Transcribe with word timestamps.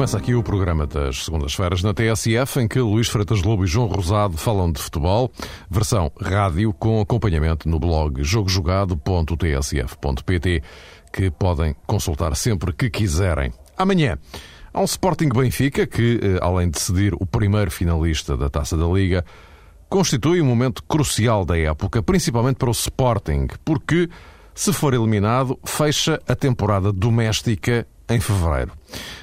começa 0.00 0.16
aqui 0.16 0.34
o 0.34 0.42
programa 0.42 0.86
das 0.86 1.26
segundas-feiras 1.26 1.82
na 1.82 1.92
TSF, 1.92 2.58
em 2.58 2.66
que 2.66 2.80
Luís 2.80 3.06
Freitas 3.06 3.42
Lobo 3.42 3.64
e 3.64 3.66
João 3.66 3.86
Rosado 3.86 4.34
falam 4.34 4.72
de 4.72 4.80
futebol, 4.80 5.30
versão 5.70 6.10
rádio 6.18 6.72
com 6.72 7.02
acompanhamento 7.02 7.68
no 7.68 7.78
blog 7.78 8.24
jogojogado.tsf.pt, 8.24 10.62
que 11.12 11.30
podem 11.30 11.76
consultar 11.86 12.34
sempre 12.34 12.72
que 12.72 12.88
quiserem. 12.88 13.52
Amanhã 13.76 14.16
há 14.72 14.80
um 14.80 14.84
Sporting 14.84 15.28
Benfica 15.28 15.86
que, 15.86 16.18
eh, 16.22 16.38
além 16.40 16.70
de 16.70 16.78
decidir 16.78 17.12
o 17.20 17.26
primeiro 17.26 17.70
finalista 17.70 18.38
da 18.38 18.48
Taça 18.48 18.78
da 18.78 18.86
Liga, 18.86 19.22
constitui 19.90 20.40
um 20.40 20.46
momento 20.46 20.82
crucial 20.84 21.44
da 21.44 21.58
época, 21.58 22.02
principalmente 22.02 22.56
para 22.56 22.70
o 22.70 22.72
Sporting, 22.72 23.48
porque, 23.66 24.08
se 24.54 24.72
for 24.72 24.94
eliminado, 24.94 25.58
fecha 25.62 26.18
a 26.26 26.34
temporada 26.34 26.90
doméstica 26.90 27.86
em 28.10 28.20
fevereiro. 28.20 28.72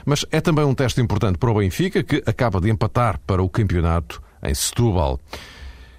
Mas 0.06 0.26
é 0.32 0.42
também 0.42 0.66
um 0.66 0.74
teste 0.74 1.02
importante 1.02 1.38
para 1.38 1.52
o 1.52 1.56
Benfica, 1.56 2.02
que 2.02 2.24
acaba 2.26 2.60
de 2.60 2.70
empatar 2.70 3.20
para 3.28 3.44
o 3.44 3.50
campeonato 3.50 4.22
em 4.42 4.56
Setúbal. 4.56 5.20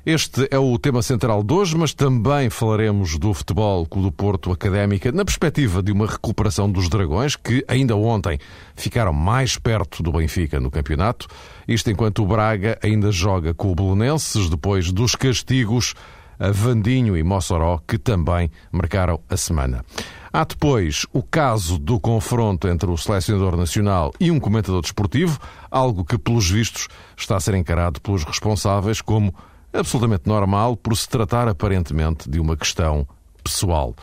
Este 0.06 0.48
é 0.50 0.58
o 0.58 0.78
tema 0.78 1.02
central 1.02 1.42
de 1.44 1.52
hoje, 1.52 1.76
mas 1.76 1.92
também 1.92 2.48
falaremos 2.48 3.18
do 3.18 3.34
Futebol 3.34 3.84
Clube 3.84 4.08
do 4.08 4.12
Porto 4.12 4.50
Académica 4.50 5.12
na 5.12 5.22
perspectiva 5.22 5.82
de 5.82 5.92
uma 5.92 6.06
recuperação 6.06 6.70
dos 6.72 6.88
Dragões, 6.88 7.36
que 7.36 7.62
ainda 7.68 7.94
ontem 7.94 8.38
ficaram 8.74 9.12
mais 9.12 9.58
perto 9.58 10.02
do 10.02 10.12
Benfica 10.12 10.58
no 10.58 10.70
campeonato. 10.70 11.26
Isto 11.66 11.90
enquanto 11.90 12.22
o 12.22 12.26
Braga 12.26 12.78
ainda 12.82 13.12
joga 13.12 13.52
com 13.52 13.70
o 13.70 13.74
Belenenses 13.74 14.48
depois 14.48 14.90
dos 14.90 15.14
castigos 15.14 15.92
a 16.38 16.50
Vandinho 16.50 17.16
e 17.16 17.22
Mossoró, 17.22 17.80
que 17.86 17.98
também 17.98 18.50
marcaram 18.70 19.20
a 19.28 19.36
semana. 19.36 19.84
Há 20.32 20.44
depois 20.44 21.06
o 21.12 21.22
caso 21.22 21.78
do 21.78 21.98
confronto 21.98 22.68
entre 22.68 22.90
o 22.90 22.96
selecionador 22.96 23.56
nacional 23.56 24.12
e 24.20 24.30
um 24.30 24.38
comentador 24.38 24.82
desportivo, 24.82 25.38
algo 25.70 26.04
que, 26.04 26.18
pelos 26.18 26.50
vistos, 26.50 26.88
está 27.16 27.36
a 27.36 27.40
ser 27.40 27.54
encarado 27.54 28.00
pelos 28.00 28.24
responsáveis 28.24 29.00
como 29.00 29.34
absolutamente 29.72 30.26
normal 30.26 30.76
por 30.76 30.96
se 30.96 31.08
tratar 31.08 31.48
aparentemente 31.48 32.28
de 32.28 32.38
uma 32.38 32.56
questão 32.56 33.06
pessoal. 33.42 33.94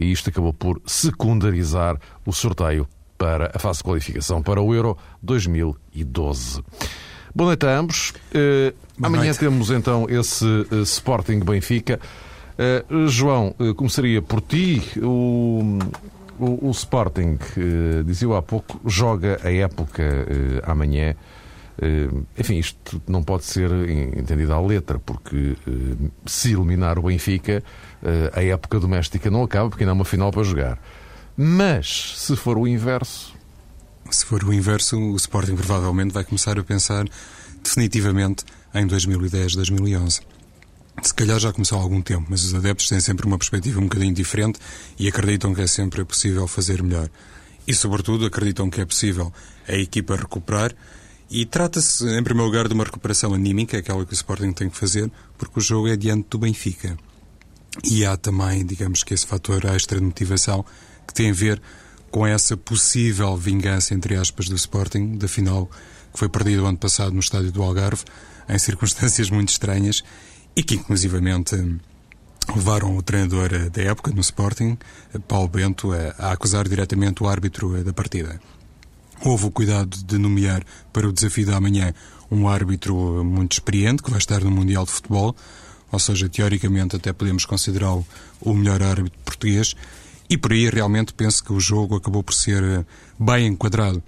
E 0.00 0.10
isto 0.12 0.30
acabou 0.30 0.52
por 0.52 0.80
secundarizar 0.84 1.98
o 2.26 2.32
sorteio 2.32 2.86
para 3.16 3.50
a 3.54 3.58
fase 3.58 3.78
de 3.78 3.84
qualificação 3.84 4.42
para 4.42 4.60
o 4.60 4.74
Euro 4.74 4.96
2012. 5.22 6.62
Boa 7.34 7.48
noite 7.48 7.66
a 7.66 7.78
ambos. 7.78 8.12
Uh, 9.00 9.06
amanhã 9.06 9.24
noite. 9.24 9.38
temos 9.38 9.70
então 9.70 10.06
esse 10.08 10.44
uh, 10.44 10.82
Sporting 10.82 11.40
Benfica. 11.40 12.00
Uh, 12.58 13.08
João, 13.08 13.54
começaria 13.76 14.20
por 14.20 14.40
ti. 14.40 14.82
O, 14.96 15.78
o, 16.38 16.68
o 16.68 16.70
Sporting, 16.70 17.38
dizia 18.04 18.36
há 18.36 18.42
pouco, 18.42 18.80
joga 18.88 19.40
a 19.42 19.52
época 19.52 20.04
amanhã. 20.64 21.14
enfim, 22.38 22.58
isto 22.58 23.00
não 23.08 23.22
pode 23.24 23.44
ser 23.44 23.70
entendido 23.88 24.52
à 24.52 24.60
letra, 24.60 25.00
porque 25.00 25.56
se 26.26 26.52
eliminar 26.52 26.96
o 26.98 27.02
Benfica, 27.02 27.62
a 28.32 28.42
época 28.42 28.78
doméstica 28.78 29.28
não 29.30 29.42
acaba, 29.42 29.68
porque 29.68 29.82
ainda 29.82 29.92
há 29.92 29.94
uma 29.94 30.04
final 30.04 30.30
para 30.30 30.44
jogar. 30.44 30.78
Mas, 31.36 32.14
se 32.16 32.36
for 32.36 32.56
o 32.56 32.68
inverso, 32.68 33.34
se 34.10 34.24
for 34.24 34.42
o 34.44 34.52
inverso, 34.52 34.96
o 34.96 35.16
Sporting 35.16 35.56
provavelmente 35.56 36.12
vai 36.12 36.24
começar 36.24 36.58
a 36.58 36.62
pensar 36.62 37.04
definitivamente 37.62 38.44
em 38.74 38.86
2010, 38.86 39.54
2011. 39.54 40.20
Se 41.02 41.14
calhar 41.14 41.38
já 41.38 41.52
começou 41.52 41.78
há 41.78 41.82
algum 41.82 42.02
tempo, 42.02 42.26
mas 42.28 42.44
os 42.44 42.54
adeptos 42.54 42.88
têm 42.88 43.00
sempre 43.00 43.26
uma 43.26 43.38
perspectiva 43.38 43.78
um 43.78 43.84
bocadinho 43.84 44.12
diferente 44.12 44.58
e 44.98 45.06
acreditam 45.06 45.54
que 45.54 45.60
é 45.60 45.66
sempre 45.66 46.04
possível 46.04 46.46
fazer 46.48 46.82
melhor. 46.82 47.08
E, 47.66 47.74
sobretudo, 47.74 48.26
acreditam 48.26 48.68
que 48.68 48.80
é 48.80 48.84
possível 48.84 49.32
a 49.68 49.74
equipa 49.74 50.16
recuperar. 50.16 50.74
E 51.30 51.44
trata-se, 51.44 52.04
em 52.04 52.22
primeiro 52.22 52.50
lugar, 52.50 52.66
de 52.66 52.74
uma 52.74 52.84
recuperação 52.84 53.34
anímica, 53.34 53.78
aquela 53.78 54.04
que 54.04 54.12
o 54.12 54.14
Sporting 54.14 54.52
tem 54.52 54.70
que 54.70 54.76
fazer, 54.76 55.10
porque 55.36 55.58
o 55.58 55.62
jogo 55.62 55.88
é 55.88 55.96
diante 55.96 56.26
do 56.30 56.38
Benfica. 56.38 56.96
E 57.84 58.04
há 58.04 58.16
também, 58.16 58.64
digamos 58.64 59.04
que 59.04 59.12
esse 59.14 59.26
fator 59.26 59.64
extra 59.66 59.98
de 59.98 60.04
motivação 60.04 60.64
que 61.06 61.14
tem 61.14 61.30
a 61.30 61.34
ver 61.34 61.60
com 62.10 62.26
essa 62.26 62.56
possível 62.56 63.36
vingança, 63.36 63.94
entre 63.94 64.16
aspas, 64.16 64.48
do 64.48 64.56
Sporting, 64.56 65.18
da 65.18 65.28
final 65.28 65.70
que 66.12 66.18
foi 66.18 66.28
perdido 66.28 66.66
ano 66.66 66.78
passado 66.78 67.12
no 67.12 67.20
estádio 67.20 67.52
do 67.52 67.62
Algarve, 67.62 68.04
em 68.48 68.58
circunstâncias 68.58 69.30
muito 69.30 69.50
estranhas 69.50 70.02
e 70.56 70.62
que, 70.62 70.74
inclusivamente, 70.74 71.54
levaram 72.54 72.96
o 72.96 73.02
treinador 73.02 73.52
eh, 73.52 73.70
da 73.70 73.82
época 73.82 74.10
no 74.10 74.20
Sporting, 74.20 74.78
eh, 75.14 75.18
Paulo 75.18 75.48
Bento, 75.48 75.90
a, 75.92 76.32
acusar 76.32 76.68
diretamente 76.68 77.22
o 77.22 77.28
árbitro 77.28 77.76
eh, 77.76 77.82
da 77.82 77.92
partida. 77.92 78.40
Houve 79.22 79.46
o 79.46 79.50
cuidado 79.50 79.96
de 80.04 80.18
nomear 80.18 80.64
para 80.92 81.08
o 81.08 81.12
desafio 81.12 81.46
da 81.46 81.60
manhã 81.60 81.92
um 82.30 82.48
árbitro 82.48 83.24
muito 83.24 83.52
experiente, 83.52 84.02
que 84.02 84.10
vai 84.10 84.18
estar 84.18 84.40
no 84.40 84.50
Mundial 84.50 84.84
de 84.84 84.92
Futebol, 84.92 85.34
ou 85.90 85.98
seja, 85.98 86.28
teoricamente 86.28 86.96
até 86.96 87.12
podemos 87.12 87.44
considerá-lo 87.44 88.06
o 88.40 88.54
melhor 88.54 88.82
árbitro 88.82 89.18
português, 89.24 89.74
e 90.30 90.36
por 90.36 90.52
aí 90.52 90.68
realmente 90.68 91.14
penso 91.14 91.42
que 91.42 91.52
o 91.52 91.58
jogo 91.58 91.96
acabou 91.96 92.22
por 92.22 92.34
ser 92.34 92.86
bem 93.18 93.46
enquadrado. 93.46 94.02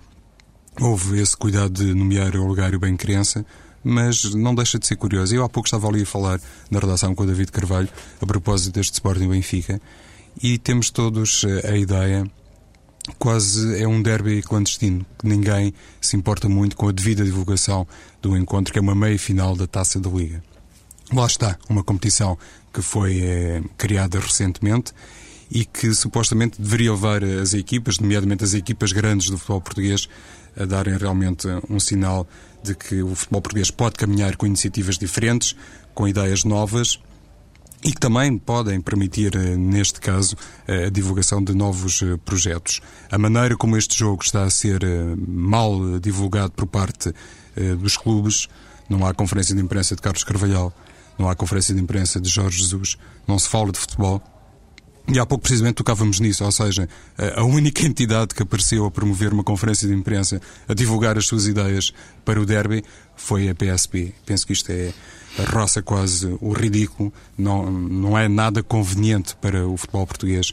Houve 0.80 1.20
esse 1.20 1.36
cuidado 1.36 1.84
de 1.84 1.92
nomear 1.92 2.34
o 2.34 2.42
Olegário 2.42 2.78
bem 2.78 2.96
criança, 2.96 3.44
mas 3.84 4.34
não 4.34 4.54
deixa 4.54 4.78
de 4.78 4.86
ser 4.86 4.96
curioso. 4.96 5.34
Eu 5.34 5.44
há 5.44 5.48
pouco 5.48 5.66
estava 5.66 5.86
ali 5.86 6.04
a 6.04 6.06
falar 6.06 6.41
na 6.70 6.78
redação 6.78 7.14
com 7.14 7.22
o 7.22 7.26
David 7.26 7.52
Carvalho 7.52 7.88
a 8.18 8.24
propósito 8.24 8.76
deste 8.76 8.94
Sporting 8.94 9.28
Benfica 9.28 9.78
e 10.42 10.56
temos 10.56 10.88
todos 10.88 11.44
eh, 11.44 11.70
a 11.70 11.76
ideia 11.76 12.24
quase 13.19 13.78
é 13.82 13.86
um 13.86 14.00
derby 14.00 14.40
clandestino, 14.40 15.04
que 15.19 15.26
ninguém 15.26 15.74
se 16.00 16.16
importa 16.16 16.48
muito 16.48 16.74
com 16.76 16.88
a 16.88 16.92
devida 16.92 17.24
divulgação 17.24 17.86
do 18.22 18.34
encontro, 18.34 18.72
que 18.72 18.78
é 18.78 18.82
uma 18.82 18.94
meia-final 18.94 19.54
da 19.54 19.66
Taça 19.66 20.00
da 20.00 20.08
Liga. 20.08 20.42
Lá 21.12 21.26
está, 21.26 21.58
uma 21.69 21.84
competição 21.84 22.38
que 22.72 22.80
foi 22.80 23.20
é, 23.20 23.62
criada 23.76 24.19
recentemente 24.19 24.94
e 25.50 25.64
que 25.64 25.92
supostamente 25.92 26.60
deveria 26.60 26.92
levar 26.92 27.22
as 27.24 27.52
equipas, 27.52 27.98
nomeadamente 27.98 28.44
as 28.44 28.54
equipas 28.54 28.92
grandes 28.92 29.28
do 29.28 29.36
futebol 29.36 29.60
português, 29.60 30.08
a 30.56 30.65
darem 30.65 30.97
realmente 30.97 31.47
um 31.69 31.81
sinal 31.81 32.27
de 32.62 32.75
que 32.75 33.03
o 33.03 33.15
futebol 33.15 33.43
português 33.43 33.71
pode 33.71 33.97
caminhar 33.97 34.37
com 34.37 34.47
iniciativas 34.47 34.99
diferentes, 34.99 35.56
com 35.94 36.06
ideias 36.06 36.44
novas 36.44 36.99
e 37.83 37.93
que 37.93 38.00
também 38.00 38.37
podem 38.37 38.81
permitir, 38.81 39.34
eh, 39.34 39.56
neste 39.56 40.00
caso, 40.00 40.37
a 40.69 40.91
divulgação 40.91 41.43
de 41.43 41.55
novos 41.55 42.03
eh, 42.03 42.16
projetos. 42.25 42.81
A 43.11 43.16
maneira 43.16 43.56
como 43.56 43.77
este 43.77 43.99
jogo 43.99 44.22
está 44.22 44.43
a 44.44 44.50
ser 44.50 44.84
eh, 44.84 45.16
mal 45.27 45.99
divulgado 45.99 46.53
por 46.53 46.67
parte 46.67 47.12
dos 47.78 47.97
clubes, 47.97 48.49
não 48.88 49.05
há 49.05 49.12
conferência 49.12 49.55
de 49.55 49.61
imprensa 49.61 49.97
de 49.97 50.00
Carlos 50.00 50.22
Carvalhal, 50.22 50.72
não 51.19 51.28
há 51.28 51.34
conferência 51.34 51.75
de 51.75 51.81
imprensa 51.81 52.21
de 52.21 52.28
Jorge 52.28 52.59
Jesus, 52.59 52.97
não 53.27 53.38
se 53.38 53.49
fala 53.49 53.72
de 53.72 53.78
futebol, 53.78 54.22
e 55.12 55.19
há 55.19 55.26
pouco 55.26 55.43
precisamente 55.43 55.76
tocávamos 55.76 56.21
nisso, 56.21 56.44
ou 56.44 56.53
seja, 56.53 56.88
a 57.37 57.44
única 57.44 57.84
entidade 57.87 58.34
que 58.34 58.43
apareceu 58.43 58.84
a 58.84 58.91
promover 58.91 59.32
uma 59.32 59.44
conferência 59.44 59.88
de 59.88 59.94
imprensa, 59.94 60.41
a 60.69 60.75
divulgar 60.75 61.19
as 61.19 61.26
suas 61.26 61.47
ideias 61.47 61.93
para 62.25 62.41
o 62.41 62.47
derby, 62.47 62.84
foi 63.16 63.49
a 63.49 63.54
PSP. 63.54 64.15
Penso 64.25 64.47
que 64.47 64.53
isto 64.53 64.70
é 64.70 64.93
roça 65.53 65.82
quase 65.82 66.37
o 66.41 66.53
ridículo, 66.53 67.12
não, 67.37 67.70
não 67.70 68.19
é 68.19 68.28
nada 68.28 68.62
conveniente 68.62 69.37
para 69.37 69.66
o 69.66 69.76
futebol 69.76 70.06
português 70.06 70.53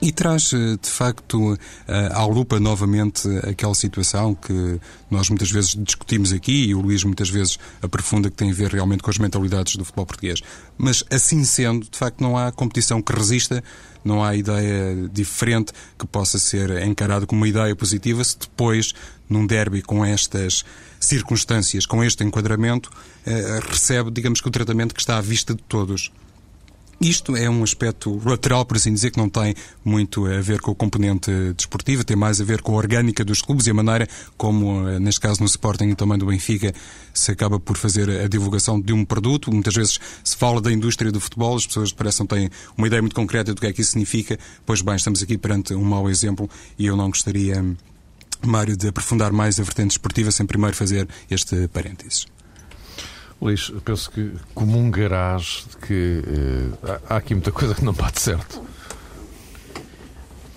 e 0.00 0.12
traz, 0.12 0.52
eh, 0.52 0.76
de 0.80 0.90
facto, 0.90 1.58
eh, 1.88 2.08
à 2.12 2.24
lupa 2.26 2.60
novamente 2.60 3.28
aquela 3.48 3.74
situação 3.74 4.34
que 4.34 4.80
nós 5.10 5.28
muitas 5.28 5.50
vezes 5.50 5.74
discutimos 5.78 6.32
aqui 6.32 6.66
e 6.66 6.74
o 6.74 6.80
Luís 6.80 7.04
muitas 7.04 7.30
vezes 7.30 7.58
aprofunda 7.80 8.30
que 8.30 8.36
tem 8.36 8.50
a 8.50 8.54
ver 8.54 8.70
realmente 8.70 9.02
com 9.02 9.10
as 9.10 9.18
mentalidades 9.18 9.76
do 9.76 9.84
futebol 9.84 10.06
português. 10.06 10.40
Mas 10.76 11.04
assim 11.10 11.44
sendo, 11.44 11.88
de 11.88 11.96
facto, 11.96 12.20
não 12.20 12.36
há 12.36 12.50
competição 12.52 13.00
que 13.00 13.12
resista, 13.12 13.62
não 14.04 14.22
há 14.22 14.36
ideia 14.36 15.08
diferente 15.10 15.72
que 15.98 16.06
possa 16.06 16.38
ser 16.38 16.70
encarada 16.82 17.26
como 17.26 17.40
uma 17.40 17.48
ideia 17.48 17.74
positiva 17.74 18.22
se 18.22 18.38
depois, 18.38 18.92
num 19.28 19.46
derby 19.46 19.80
com 19.80 20.04
estas 20.04 20.64
circunstâncias, 21.00 21.86
com 21.86 22.04
este 22.04 22.22
enquadramento, 22.24 22.90
eh, 23.24 23.60
recebe, 23.66 24.10
digamos 24.10 24.40
que, 24.40 24.48
o 24.48 24.50
tratamento 24.50 24.94
que 24.94 25.00
está 25.00 25.16
à 25.16 25.20
vista 25.20 25.54
de 25.54 25.62
todos. 25.62 26.12
Isto 27.00 27.36
é 27.36 27.50
um 27.50 27.62
aspecto 27.62 28.20
lateral, 28.24 28.64
por 28.64 28.76
assim 28.76 28.92
dizer, 28.92 29.10
que 29.10 29.18
não 29.18 29.28
tem 29.28 29.54
muito 29.84 30.26
a 30.26 30.40
ver 30.40 30.60
com 30.60 30.70
o 30.70 30.74
componente 30.74 31.30
desportivo, 31.56 32.04
tem 32.04 32.16
mais 32.16 32.40
a 32.40 32.44
ver 32.44 32.62
com 32.62 32.72
a 32.72 32.76
orgânica 32.76 33.24
dos 33.24 33.42
clubes 33.42 33.66
e 33.66 33.70
a 33.70 33.74
maneira 33.74 34.08
como, 34.36 34.88
eh, 34.88 34.98
neste 34.98 35.20
caso 35.20 35.40
no 35.40 35.46
Sporting 35.46 35.90
e 35.90 35.94
também 35.94 36.18
do 36.18 36.26
Benfica, 36.26 36.72
se 37.12 37.30
acaba 37.30 37.58
por 37.58 37.76
fazer 37.76 38.08
a 38.08 38.28
divulgação 38.28 38.80
de 38.80 38.92
um 38.92 39.04
produto. 39.04 39.52
Muitas 39.52 39.74
vezes 39.74 39.98
se 40.22 40.36
fala 40.36 40.60
da 40.60 40.72
indústria 40.72 41.10
do 41.10 41.20
futebol, 41.20 41.56
as 41.56 41.66
pessoas 41.66 41.92
parecem 41.92 42.26
ter 42.26 42.50
uma 42.76 42.86
ideia 42.86 43.02
muito 43.02 43.14
concreta 43.14 43.52
do 43.52 43.60
que 43.60 43.66
é 43.66 43.72
que 43.72 43.80
isso 43.80 43.92
significa. 43.92 44.38
Pois 44.64 44.80
bem, 44.80 44.96
estamos 44.96 45.22
aqui 45.22 45.36
perante 45.36 45.74
um 45.74 45.84
mau 45.84 46.08
exemplo 46.08 46.48
e 46.78 46.86
eu 46.86 46.96
não 46.96 47.08
gostaria, 47.08 47.64
Mário, 48.46 48.76
de 48.76 48.88
aprofundar 48.88 49.32
mais 49.32 49.58
a 49.58 49.62
vertente 49.62 49.88
desportiva 49.88 50.30
sem 50.30 50.46
primeiro 50.46 50.76
fazer 50.76 51.08
este 51.30 51.68
parênteses. 51.68 52.33
Luís, 53.44 53.70
penso 53.84 54.10
que 54.10 54.32
comungarás 54.54 55.66
de 55.70 55.86
que 55.86 56.22
uh, 56.26 57.00
há 57.08 57.16
aqui 57.16 57.34
muita 57.34 57.52
coisa 57.52 57.74
que 57.74 57.84
não 57.84 57.92
bate 57.92 58.18
certo. 58.18 58.62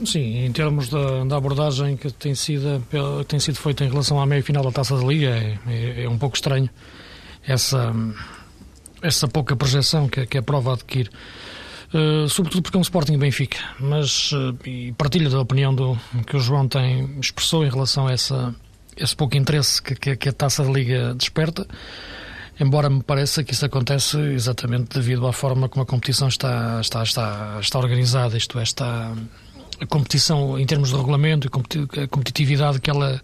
Sim, 0.05 0.45
em 0.45 0.51
termos 0.53 0.87
da, 0.89 1.25
da, 1.25 1.35
abordagem 1.35 1.97
que 1.97 2.09
tem 2.11 2.33
sido, 2.33 2.81
tem 3.27 3.39
sido 3.39 3.57
feita 3.57 3.83
em 3.83 3.89
relação 3.89 4.21
à 4.21 4.25
meia-final 4.25 4.63
da 4.63 4.71
Taça 4.71 4.95
da 4.95 5.03
Liga, 5.03 5.29
é, 5.29 5.59
é, 5.67 6.03
é, 6.03 6.09
um 6.09 6.17
pouco 6.17 6.35
estranho 6.35 6.69
essa, 7.45 7.93
essa 9.01 9.27
pouca 9.27 9.55
projeção 9.55 10.07
que, 10.07 10.25
que 10.25 10.37
a 10.37 10.41
prova 10.41 10.73
adquire. 10.73 11.09
Uh, 11.93 12.29
sobretudo 12.29 12.61
porque 12.61 12.77
é 12.77 12.79
um 12.79 12.81
Sporting 12.81 13.17
Benfica, 13.17 13.57
mas 13.79 14.31
uh, 14.33 14.55
partilho 14.97 15.29
da 15.29 15.41
opinião 15.41 15.73
do, 15.73 15.97
que 16.25 16.37
o 16.37 16.39
João 16.39 16.67
tem 16.67 17.17
expressou 17.19 17.65
em 17.65 17.69
relação 17.69 18.07
a 18.07 18.11
essa, 18.11 18.55
esse 18.95 19.15
pouco 19.15 19.35
interesse 19.35 19.81
que, 19.81 19.95
que, 19.95 20.15
que 20.15 20.29
a 20.29 20.33
Taça 20.33 20.63
da 20.63 20.71
Liga 20.71 21.13
desperta 21.15 21.67
embora 22.59 22.89
me 22.89 23.03
pareça 23.03 23.43
que 23.43 23.53
isso 23.53 23.65
acontece 23.65 24.17
exatamente 24.17 24.95
devido 24.95 25.27
à 25.27 25.33
forma 25.33 25.69
como 25.69 25.83
a 25.83 25.85
competição 25.85 26.27
está, 26.27 26.79
está, 26.81 27.03
está, 27.03 27.57
está 27.61 27.79
organizada, 27.79 28.37
isto 28.37 28.59
é, 28.59 28.63
está, 28.63 29.13
a 29.79 29.85
competição 29.85 30.57
em 30.57 30.65
termos 30.65 30.89
de 30.89 30.95
regulamento 30.95 31.47
e 31.47 32.03
a 32.03 32.07
competitividade 32.07 32.81
que 32.81 32.89
ela, 32.89 33.21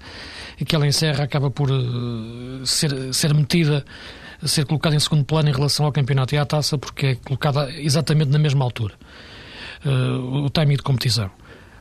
que 0.65 0.75
ela 0.75 0.85
encerra 0.85 1.23
acaba 1.23 1.49
por 1.49 1.71
uh, 1.71 2.65
ser, 2.65 3.13
ser 3.13 3.33
metida, 3.33 3.83
ser 4.45 4.65
colocada 4.65 4.95
em 4.95 4.99
segundo 4.99 5.25
plano 5.25 5.49
em 5.49 5.53
relação 5.53 5.85
ao 5.85 5.91
campeonato 5.91 6.35
e 6.35 6.37
à 6.37 6.45
taça, 6.45 6.77
porque 6.77 7.05
é 7.05 7.15
colocada 7.15 7.71
exatamente 7.71 8.29
na 8.29 8.39
mesma 8.39 8.63
altura, 8.63 8.93
uh, 9.85 10.45
o 10.45 10.49
timing 10.49 10.75
de 10.75 10.83
competição. 10.83 11.31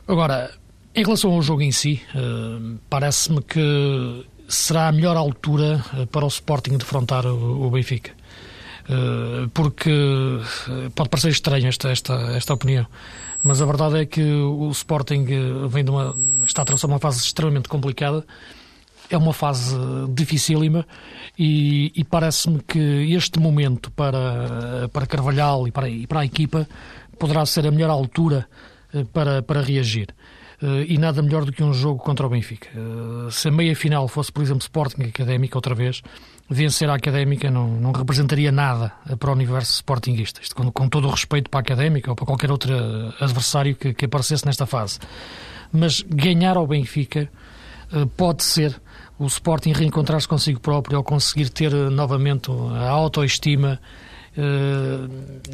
Agora, 0.07 0.51
em 0.95 1.03
relação 1.03 1.31
ao 1.31 1.41
jogo 1.41 1.61
em 1.61 1.71
si, 1.71 2.01
uh, 2.15 2.79
parece-me 2.89 3.41
que 3.41 4.25
será 4.55 4.87
a 4.87 4.91
melhor 4.91 5.17
altura 5.17 5.83
para 6.11 6.25
o 6.25 6.27
Sporting 6.27 6.77
defrontar 6.77 7.25
o, 7.25 7.69
Benfica. 7.69 8.11
Porque 9.53 9.91
pode 10.95 11.09
parecer 11.09 11.29
estranho 11.29 11.67
esta, 11.67 11.89
esta, 11.89 12.13
esta 12.35 12.53
opinião 12.53 12.85
mas 13.43 13.61
a 13.61 13.65
verdade 13.65 13.99
é 13.99 14.05
que 14.05 14.23
o 14.23 14.69
Sporting 14.71 15.25
eh, 15.29 15.67
vem 15.67 15.83
de 15.83 15.91
uma, 15.91 16.15
está 16.45 16.61
a 16.61 16.63
atravessar 16.63 16.87
uma 16.87 16.99
fase 16.99 17.19
extremamente 17.19 17.67
complicada. 17.67 18.25
É 19.09 19.17
uma 19.17 19.33
fase 19.33 19.75
dificílima 20.09 20.87
e, 21.37 21.91
e 21.93 22.05
parece-me 22.05 22.61
que 22.61 22.79
este 23.13 23.37
momento 23.37 23.91
para, 23.91 24.89
para 24.93 25.05
Carvalhal 25.05 25.67
e 25.67 25.71
para, 25.71 25.89
e 25.89 26.07
para 26.07 26.21
a 26.21 26.25
equipa 26.25 26.67
poderá 27.19 27.45
ser 27.45 27.67
a 27.67 27.71
melhor 27.71 27.89
altura 27.89 28.47
eh, 28.93 29.03
para, 29.11 29.41
para 29.43 29.61
reagir. 29.61 30.07
Eh, 30.63 30.85
e 30.93 30.97
nada 30.97 31.21
melhor 31.21 31.43
do 31.43 31.51
que 31.51 31.61
um 31.61 31.73
jogo 31.73 32.01
contra 32.01 32.25
o 32.25 32.29
Benfica. 32.29 32.69
Se 33.29 33.49
a 33.49 33.51
meia 33.51 33.75
final 33.75 34.07
fosse, 34.07 34.31
por 34.31 34.41
exemplo, 34.41 34.61
Sporting 34.61 35.03
Académica 35.03 35.57
outra 35.57 35.75
vez, 35.75 36.01
vencer 36.49 36.89
a 36.89 36.95
Académica 36.95 37.51
não, 37.51 37.67
não 37.67 37.91
representaria 37.91 38.49
nada 38.49 38.93
para 39.19 39.29
o 39.29 39.33
universo 39.33 39.73
sportinguista. 39.73 40.39
Isto 40.41 40.55
com, 40.55 40.71
com, 40.71 40.87
todo 40.87 41.07
o 41.07 41.11
respeito 41.11 41.49
para 41.49 41.59
a 41.59 41.61
Académica 41.61 42.09
ou 42.09 42.15
para 42.15 42.25
qualquer 42.25 42.49
outro 42.49 42.73
adversário 43.19 43.75
que, 43.75 43.93
que 43.93 44.05
aparecesse 44.05 44.45
nesta 44.45 44.65
fase. 44.65 44.99
Mas 45.69 46.01
ganhar 46.01 46.55
ao 46.55 46.65
Benfica 46.65 47.29
eh, 47.91 48.05
pode 48.15 48.43
ser 48.43 48.79
o 49.19 49.25
Sporting 49.25 49.73
reencontrar-se 49.73 50.27
consigo 50.27 50.61
próprio 50.61 50.97
ou 50.97 51.03
conseguir 51.03 51.49
ter 51.49 51.73
eh, 51.73 51.89
novamente 51.89 52.49
a 52.51 52.89
autoestima 52.89 53.81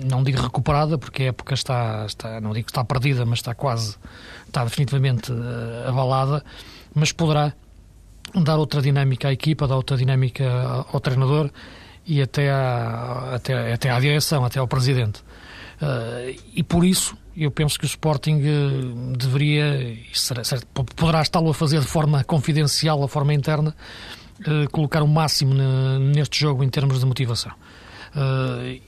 não 0.06 0.24
digo 0.24 0.42
recuperada, 0.42 0.98
porque 0.98 1.24
a 1.24 1.26
época 1.28 1.54
está, 1.54 2.06
está, 2.06 2.40
não 2.40 2.54
digo 2.54 2.66
que 2.66 2.72
está 2.72 2.84
perdida, 2.84 3.26
mas 3.26 3.40
está 3.40 3.54
quase, 3.54 3.98
está 4.48 4.64
definitivamente 4.64 5.32
uh, 5.32 5.88
abalada, 5.88 6.44
mas 6.94 7.12
poderá 7.12 7.54
dar 8.34 8.58
outra 8.58 8.82
dinâmica 8.82 9.28
à 9.28 9.34
equipa, 9.34 9.68
dar 9.68 9.76
outra 9.76 9.98
dinâmica 9.98 10.46
ao 10.92 11.00
treinador 11.00 11.50
e 12.06 12.22
até 12.22 12.50
à, 12.50 13.32
até, 13.36 13.74
até 13.74 13.90
à 13.90 14.00
direção, 14.00 14.46
até 14.46 14.60
ao 14.60 14.68
presidente. 14.68 15.22
Uh, 15.82 16.40
e 16.54 16.64
por 16.64 16.86
isso 16.86 17.18
eu 17.36 17.52
penso 17.52 17.78
que 17.78 17.86
o 17.86 17.88
Sporting 17.88 18.42
deveria, 19.18 19.98
será, 20.14 20.44
será, 20.44 20.62
poderá 20.74 21.22
está-lo 21.22 21.50
a 21.50 21.54
fazer 21.54 21.80
de 21.80 21.88
forma 21.88 22.22
confidencial, 22.24 23.02
de 23.02 23.08
forma 23.08 23.34
interna, 23.34 23.74
colocar 24.72 25.02
o 25.02 25.08
máximo 25.08 25.54
neste 25.54 26.42
jogo 26.42 26.66
em 26.66 26.70
termos 26.70 27.00
de 27.00 27.06
motivação. 27.06 27.54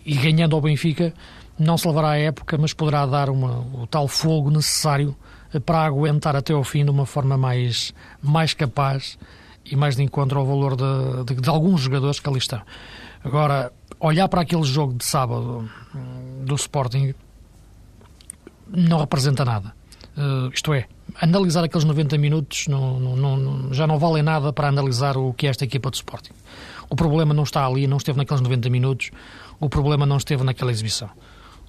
E 0.06 0.16
ganhando 0.16 0.56
ao 0.56 0.62
Benfica, 0.62 1.14
não 1.58 1.78
se 1.78 1.88
levará 1.88 2.12
a 2.12 2.18
época, 2.18 2.58
mas 2.58 2.74
poderá 2.74 3.06
dar 3.06 3.30
uma, 3.30 3.60
o 3.74 3.88
tal 3.88 4.08
fogo 4.08 4.50
necessário 4.50 5.16
para 5.66 5.86
aguentar 5.86 6.36
até 6.36 6.54
ao 6.54 6.64
fim 6.64 6.84
de 6.84 6.92
uma 6.92 7.06
forma 7.06 7.38
mais, 7.38 7.94
mais 8.22 8.54
capaz 8.54 9.18
e 9.66 9.76
mais 9.76 9.96
de 9.96 10.04
encontro 10.04 10.40
ao 10.40 10.46
valor 10.46 10.76
de, 10.76 11.34
de, 11.34 11.42
de 11.42 11.50
alguns 11.50 11.82
jogadores 11.82 12.20
que 12.20 12.30
ali 12.30 12.40
estão. 12.40 12.62
Agora, 13.24 13.72
olhar 14.00 14.28
para 14.28 14.42
aquele 14.42 14.64
jogo 14.64 14.94
de 14.94 15.06
sábado 15.06 15.70
hum, 15.94 16.46
do 16.46 16.56
Sporting 16.56 17.14
não 18.68 19.00
representa 19.00 19.46
nada. 19.46 19.74
Uh, 20.22 20.52
isto 20.54 20.74
é, 20.74 20.86
analisar 21.20 21.64
aqueles 21.64 21.84
90 21.84 22.18
minutos 22.18 22.68
não, 22.68 23.00
não, 23.00 23.38
não, 23.38 23.74
já 23.74 23.88
não 23.88 23.98
vale 23.98 24.22
nada 24.22 24.54
para 24.54 24.68
analisar 24.68 25.18
o 25.18 25.34
que 25.34 25.48
é 25.48 25.50
esta 25.50 25.64
equipa 25.64 25.90
do 25.90 25.96
Sporting. 25.96 26.34
O 26.90 26.96
problema 26.96 27.34
não 27.34 27.44
está 27.44 27.66
ali, 27.66 27.88
não 27.88 27.98
esteve 27.98 28.18
naqueles 28.18 28.42
90 28.42 28.70
minutos, 28.70 29.12
o 29.60 29.70
problema 29.70 30.06
não 30.06 30.18
esteve 30.18 30.44
naquela 30.44 30.72
exibição. 30.72 31.10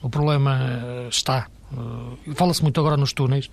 O 0.02 0.10
problema 0.10 0.58
uh, 0.60 1.08
está 1.08 1.46
Uh, 1.72 2.34
Fala-se 2.34 2.62
muito 2.62 2.78
agora 2.78 2.98
nos 2.98 3.14
túneis. 3.14 3.48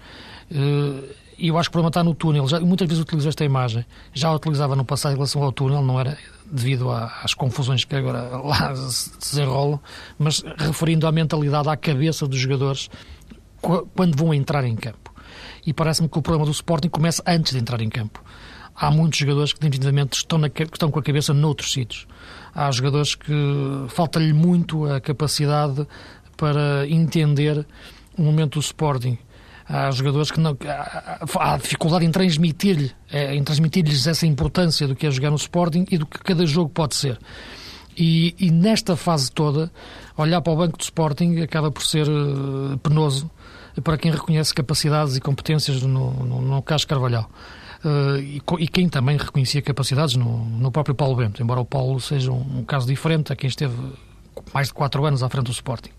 E 1.39 1.47
eu 1.47 1.57
acho 1.57 1.69
que 1.69 1.71
o 1.71 1.73
problema 1.73 1.89
está 1.89 2.03
no 2.03 2.13
túnel. 2.13 2.45
Já, 2.49 2.59
muitas 2.59 2.85
vezes 2.85 3.01
utilizo 3.01 3.29
esta 3.29 3.45
imagem. 3.45 3.85
Já 4.13 4.27
a 4.27 4.35
utilizava 4.35 4.75
no 4.75 4.83
passado 4.83 5.13
em 5.13 5.15
relação 5.15 5.41
ao 5.41 5.53
túnel, 5.53 5.81
não 5.81 5.97
era 5.97 6.17
devido 6.51 6.91
às 6.91 7.33
confusões 7.33 7.85
que 7.85 7.95
agora 7.95 8.23
lá 8.43 8.75
se 8.75 9.17
desenrolam, 9.17 9.79
mas 10.17 10.43
referindo 10.57 11.07
à 11.07 11.11
mentalidade, 11.11 11.69
à 11.69 11.77
cabeça 11.77 12.27
dos 12.27 12.37
jogadores 12.37 12.89
quando 13.59 14.15
vão 14.15 14.33
entrar 14.33 14.63
em 14.63 14.75
campo. 14.75 15.13
E 15.65 15.73
parece-me 15.73 16.09
que 16.09 16.17
o 16.17 16.21
problema 16.21 16.45
do 16.45 16.51
Sporting 16.51 16.89
começa 16.89 17.23
antes 17.25 17.53
de 17.53 17.59
entrar 17.59 17.81
em 17.81 17.89
campo. 17.89 18.23
Há 18.75 18.89
muitos 18.89 19.19
jogadores 19.19 19.51
que, 19.51 19.59
definitivamente, 19.59 20.17
estão, 20.17 20.39
na, 20.39 20.47
estão 20.47 20.89
com 20.89 20.99
a 20.99 21.03
cabeça 21.03 21.33
noutros 21.33 21.73
sítios. 21.73 22.07
Há 22.55 22.71
jogadores 22.71 23.13
que 23.13 23.33
falta-lhe 23.89 24.31
muito 24.31 24.85
a 24.85 25.01
capacidade 25.01 25.85
para 26.37 26.87
entender 26.87 27.67
o 28.17 28.21
momento 28.21 28.53
do 28.53 28.61
Sporting. 28.61 29.17
Há 29.67 29.91
jogadores 29.91 30.31
que 30.31 30.39
não. 30.39 30.57
Há 31.39 31.57
dificuldade 31.57 32.05
em 32.05 32.11
transmitir-lhe, 32.11 32.91
é, 33.11 33.35
em 33.35 33.43
transmitir-lhes 33.43 34.07
essa 34.07 34.25
importância 34.25 34.87
do 34.87 34.95
que 34.95 35.05
é 35.05 35.11
jogar 35.11 35.29
no 35.29 35.35
Sporting 35.35 35.85
e 35.91 35.97
do 35.97 36.05
que 36.05 36.17
cada 36.19 36.45
jogo 36.45 36.69
pode 36.69 36.95
ser. 36.95 37.19
E, 37.95 38.33
e, 38.39 38.49
nesta 38.49 38.95
fase 38.95 39.29
toda, 39.29 39.69
olhar 40.17 40.41
para 40.41 40.53
o 40.53 40.55
banco 40.55 40.77
do 40.77 40.81
Sporting 40.81 41.41
acaba 41.41 41.69
por 41.69 41.83
ser 41.83 42.07
uh, 42.07 42.77
penoso 42.77 43.29
para 43.81 43.97
quem 43.97 44.11
reconhece 44.11 44.53
capacidades 44.53 45.15
e 45.15 45.21
competências 45.21 45.81
no, 45.81 46.11
no, 46.11 46.41
no 46.41 46.63
Carvalhal. 46.63 47.29
Uh, 47.83 48.17
e, 48.17 48.41
e, 48.59 48.67
quem 48.67 48.89
também 48.89 49.15
reconhecia 49.15 49.61
capacidades 49.61 50.15
no, 50.15 50.43
no, 50.45 50.69
próprio 50.69 50.93
Paulo 50.93 51.15
Bento, 51.15 51.41
embora 51.41 51.61
o 51.61 51.65
Paulo 51.65 51.97
seja 52.01 52.29
um, 52.29 52.59
um 52.59 52.63
caso 52.65 52.85
diferente 52.85 53.31
a 53.31 53.37
quem 53.37 53.47
esteve 53.47 53.73
mais 54.53 54.67
de 54.67 54.73
quatro 54.73 55.05
anos 55.05 55.23
à 55.23 55.29
frente 55.29 55.45
do 55.45 55.51
Sporting. 55.51 55.91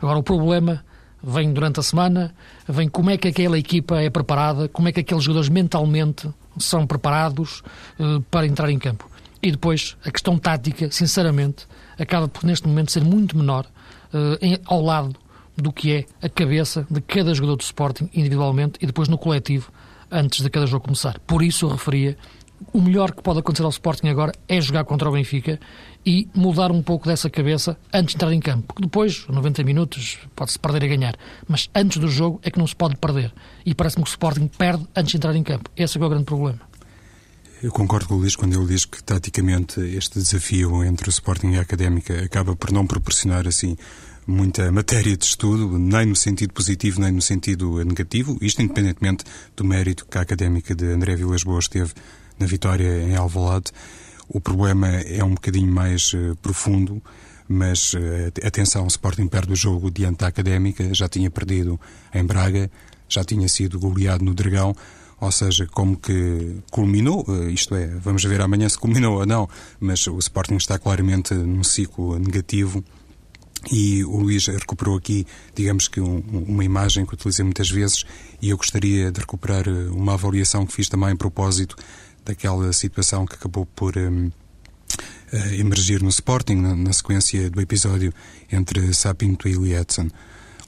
Agora, 0.00 0.18
o 0.18 0.22
problema 0.22 0.84
vem 1.22 1.52
durante 1.52 1.80
a 1.80 1.82
semana, 1.82 2.32
vem 2.68 2.88
como 2.88 3.10
é 3.10 3.16
que 3.16 3.26
aquela 3.26 3.58
equipa 3.58 4.00
é 4.00 4.08
preparada, 4.08 4.68
como 4.68 4.88
é 4.88 4.92
que 4.92 5.00
aqueles 5.00 5.24
jogadores 5.24 5.48
mentalmente 5.48 6.30
são 6.58 6.86
preparados 6.86 7.62
uh, 7.98 8.20
para 8.30 8.46
entrar 8.46 8.70
em 8.70 8.78
campo. 8.78 9.10
E 9.42 9.50
depois, 9.50 9.96
a 10.04 10.10
questão 10.10 10.38
tática, 10.38 10.90
sinceramente, 10.92 11.66
acaba 11.98 12.28
por 12.28 12.44
neste 12.44 12.68
momento 12.68 12.92
ser 12.92 13.02
muito 13.02 13.36
menor 13.36 13.66
uh, 14.14 14.38
em, 14.40 14.58
ao 14.64 14.80
lado 14.80 15.16
do 15.56 15.72
que 15.72 15.92
é 15.92 16.06
a 16.20 16.28
cabeça 16.28 16.86
de 16.90 17.00
cada 17.00 17.34
jogador 17.34 17.56
do 17.56 17.62
Sporting 17.62 18.08
individualmente 18.14 18.78
e 18.80 18.86
depois 18.86 19.08
no 19.08 19.18
coletivo 19.18 19.72
antes 20.10 20.42
de 20.42 20.50
cada 20.50 20.66
jogo 20.66 20.84
começar. 20.84 21.18
Por 21.20 21.42
isso 21.42 21.66
eu 21.66 21.70
referia 21.70 22.16
o 22.72 22.80
melhor 22.80 23.12
que 23.12 23.22
pode 23.22 23.40
acontecer 23.40 23.64
ao 23.64 23.70
Sporting 23.70 24.08
agora 24.08 24.32
é 24.48 24.60
jogar 24.60 24.84
contra 24.84 25.08
o 25.08 25.12
Benfica 25.12 25.60
e 26.04 26.28
mudar 26.34 26.70
um 26.70 26.82
pouco 26.82 27.06
dessa 27.06 27.28
cabeça 27.28 27.76
antes 27.92 28.14
de 28.14 28.16
entrar 28.16 28.32
em 28.32 28.40
campo. 28.40 28.68
Porque 28.68 28.82
depois, 28.82 29.26
90 29.28 29.62
minutos, 29.64 30.18
pode-se 30.34 30.58
perder 30.58 30.84
e 30.84 30.88
ganhar. 30.88 31.16
Mas 31.48 31.68
antes 31.74 31.98
do 31.98 32.08
jogo 32.08 32.40
é 32.42 32.50
que 32.50 32.58
não 32.58 32.66
se 32.66 32.76
pode 32.76 32.96
perder. 32.96 33.32
E 33.64 33.74
parece-me 33.74 34.04
que 34.04 34.10
o 34.10 34.12
Sporting 34.12 34.46
perde 34.46 34.86
antes 34.94 35.10
de 35.10 35.16
entrar 35.16 35.34
em 35.34 35.42
campo. 35.42 35.70
Esse 35.76 35.98
é, 35.98 36.02
é 36.02 36.04
o 36.04 36.08
grande 36.08 36.24
problema. 36.24 36.60
Eu 37.62 37.72
concordo 37.72 38.06
com 38.06 38.14
o 38.14 38.18
Luís 38.18 38.36
quando 38.36 38.54
ele 38.54 38.66
diz 38.66 38.84
que, 38.84 39.02
taticamente, 39.02 39.80
este 39.80 40.18
desafio 40.18 40.84
entre 40.84 41.08
o 41.08 41.10
Sporting 41.10 41.52
e 41.52 41.58
a 41.58 41.62
Académica 41.62 42.24
acaba 42.24 42.54
por 42.54 42.70
não 42.70 42.86
proporcionar, 42.86 43.48
assim, 43.48 43.76
muita 44.26 44.72
matéria 44.72 45.16
de 45.16 45.24
estudo, 45.24 45.78
nem 45.78 46.06
no 46.06 46.16
sentido 46.16 46.52
positivo, 46.52 47.00
nem 47.00 47.12
no 47.12 47.22
sentido 47.22 47.82
negativo. 47.84 48.36
Isto 48.40 48.60
independentemente 48.60 49.24
do 49.54 49.64
mérito 49.64 50.06
que 50.06 50.18
a 50.18 50.22
Académica 50.22 50.74
de 50.74 50.86
André 50.86 51.14
Vilas 51.14 51.44
Boas 51.44 51.68
teve 51.68 51.92
na 52.38 52.46
vitória 52.46 53.02
em 53.02 53.14
Alvalade. 53.14 53.70
O 54.28 54.40
problema 54.40 54.88
é 54.88 55.22
um 55.22 55.34
bocadinho 55.34 55.72
mais 55.72 56.12
uh, 56.12 56.36
profundo, 56.42 57.00
mas 57.48 57.94
uh, 57.94 57.98
atenção, 58.44 58.84
o 58.84 58.88
Sporting 58.88 59.28
perde 59.28 59.52
o 59.52 59.56
jogo 59.56 59.90
diante 59.90 60.18
da 60.18 60.26
Académica, 60.26 60.92
já 60.92 61.08
tinha 61.08 61.30
perdido 61.30 61.80
em 62.12 62.24
Braga, 62.24 62.68
já 63.08 63.22
tinha 63.22 63.48
sido 63.48 63.78
goleado 63.78 64.24
no 64.24 64.34
Dragão, 64.34 64.74
ou 65.20 65.30
seja, 65.30 65.66
como 65.66 65.96
que 65.96 66.56
culminou, 66.70 67.24
isto 67.48 67.74
é, 67.74 67.86
vamos 67.86 68.22
ver 68.24 68.40
amanhã 68.40 68.68
se 68.68 68.76
culminou 68.76 69.20
ou 69.20 69.24
não, 69.24 69.48
mas 69.80 70.06
o 70.08 70.18
Sporting 70.18 70.56
está 70.56 70.78
claramente 70.78 71.32
num 71.32 71.64
ciclo 71.64 72.18
negativo 72.18 72.84
E 73.70 74.04
o 74.04 74.18
Luís 74.18 74.46
recuperou 74.46 74.96
aqui, 74.96 75.26
digamos 75.54 75.88
que 75.88 76.00
um, 76.00 76.22
uma 76.30 76.64
imagem 76.64 77.04
que 77.04 77.14
utilizei 77.14 77.44
muitas 77.44 77.70
vezes 77.70 78.04
e 78.40 78.50
eu 78.50 78.56
gostaria 78.56 79.10
de 79.10 79.20
recuperar 79.20 79.68
eh, 79.68 79.90
uma 79.90 80.14
avaliação 80.14 80.64
que 80.64 80.72
fiz 80.72 80.88
também 80.88 81.10
a 81.10 81.16
propósito 81.16 81.76
daquela 82.24 82.72
situação 82.72 83.26
que 83.26 83.34
acabou 83.34 83.66
por 83.66 83.96
um, 83.96 84.26
uh, 84.26 84.32
eh, 85.32 85.56
emergir 85.56 86.02
no 86.02 86.08
Sporting, 86.08 86.56
na, 86.56 86.76
na, 86.76 86.92
sequência 86.92 87.50
do 87.50 87.60
episódio 87.60 88.12
entre 88.50 88.92
Sapinto 88.94 89.48
e 89.48 89.54
Lietzen. 89.54 90.10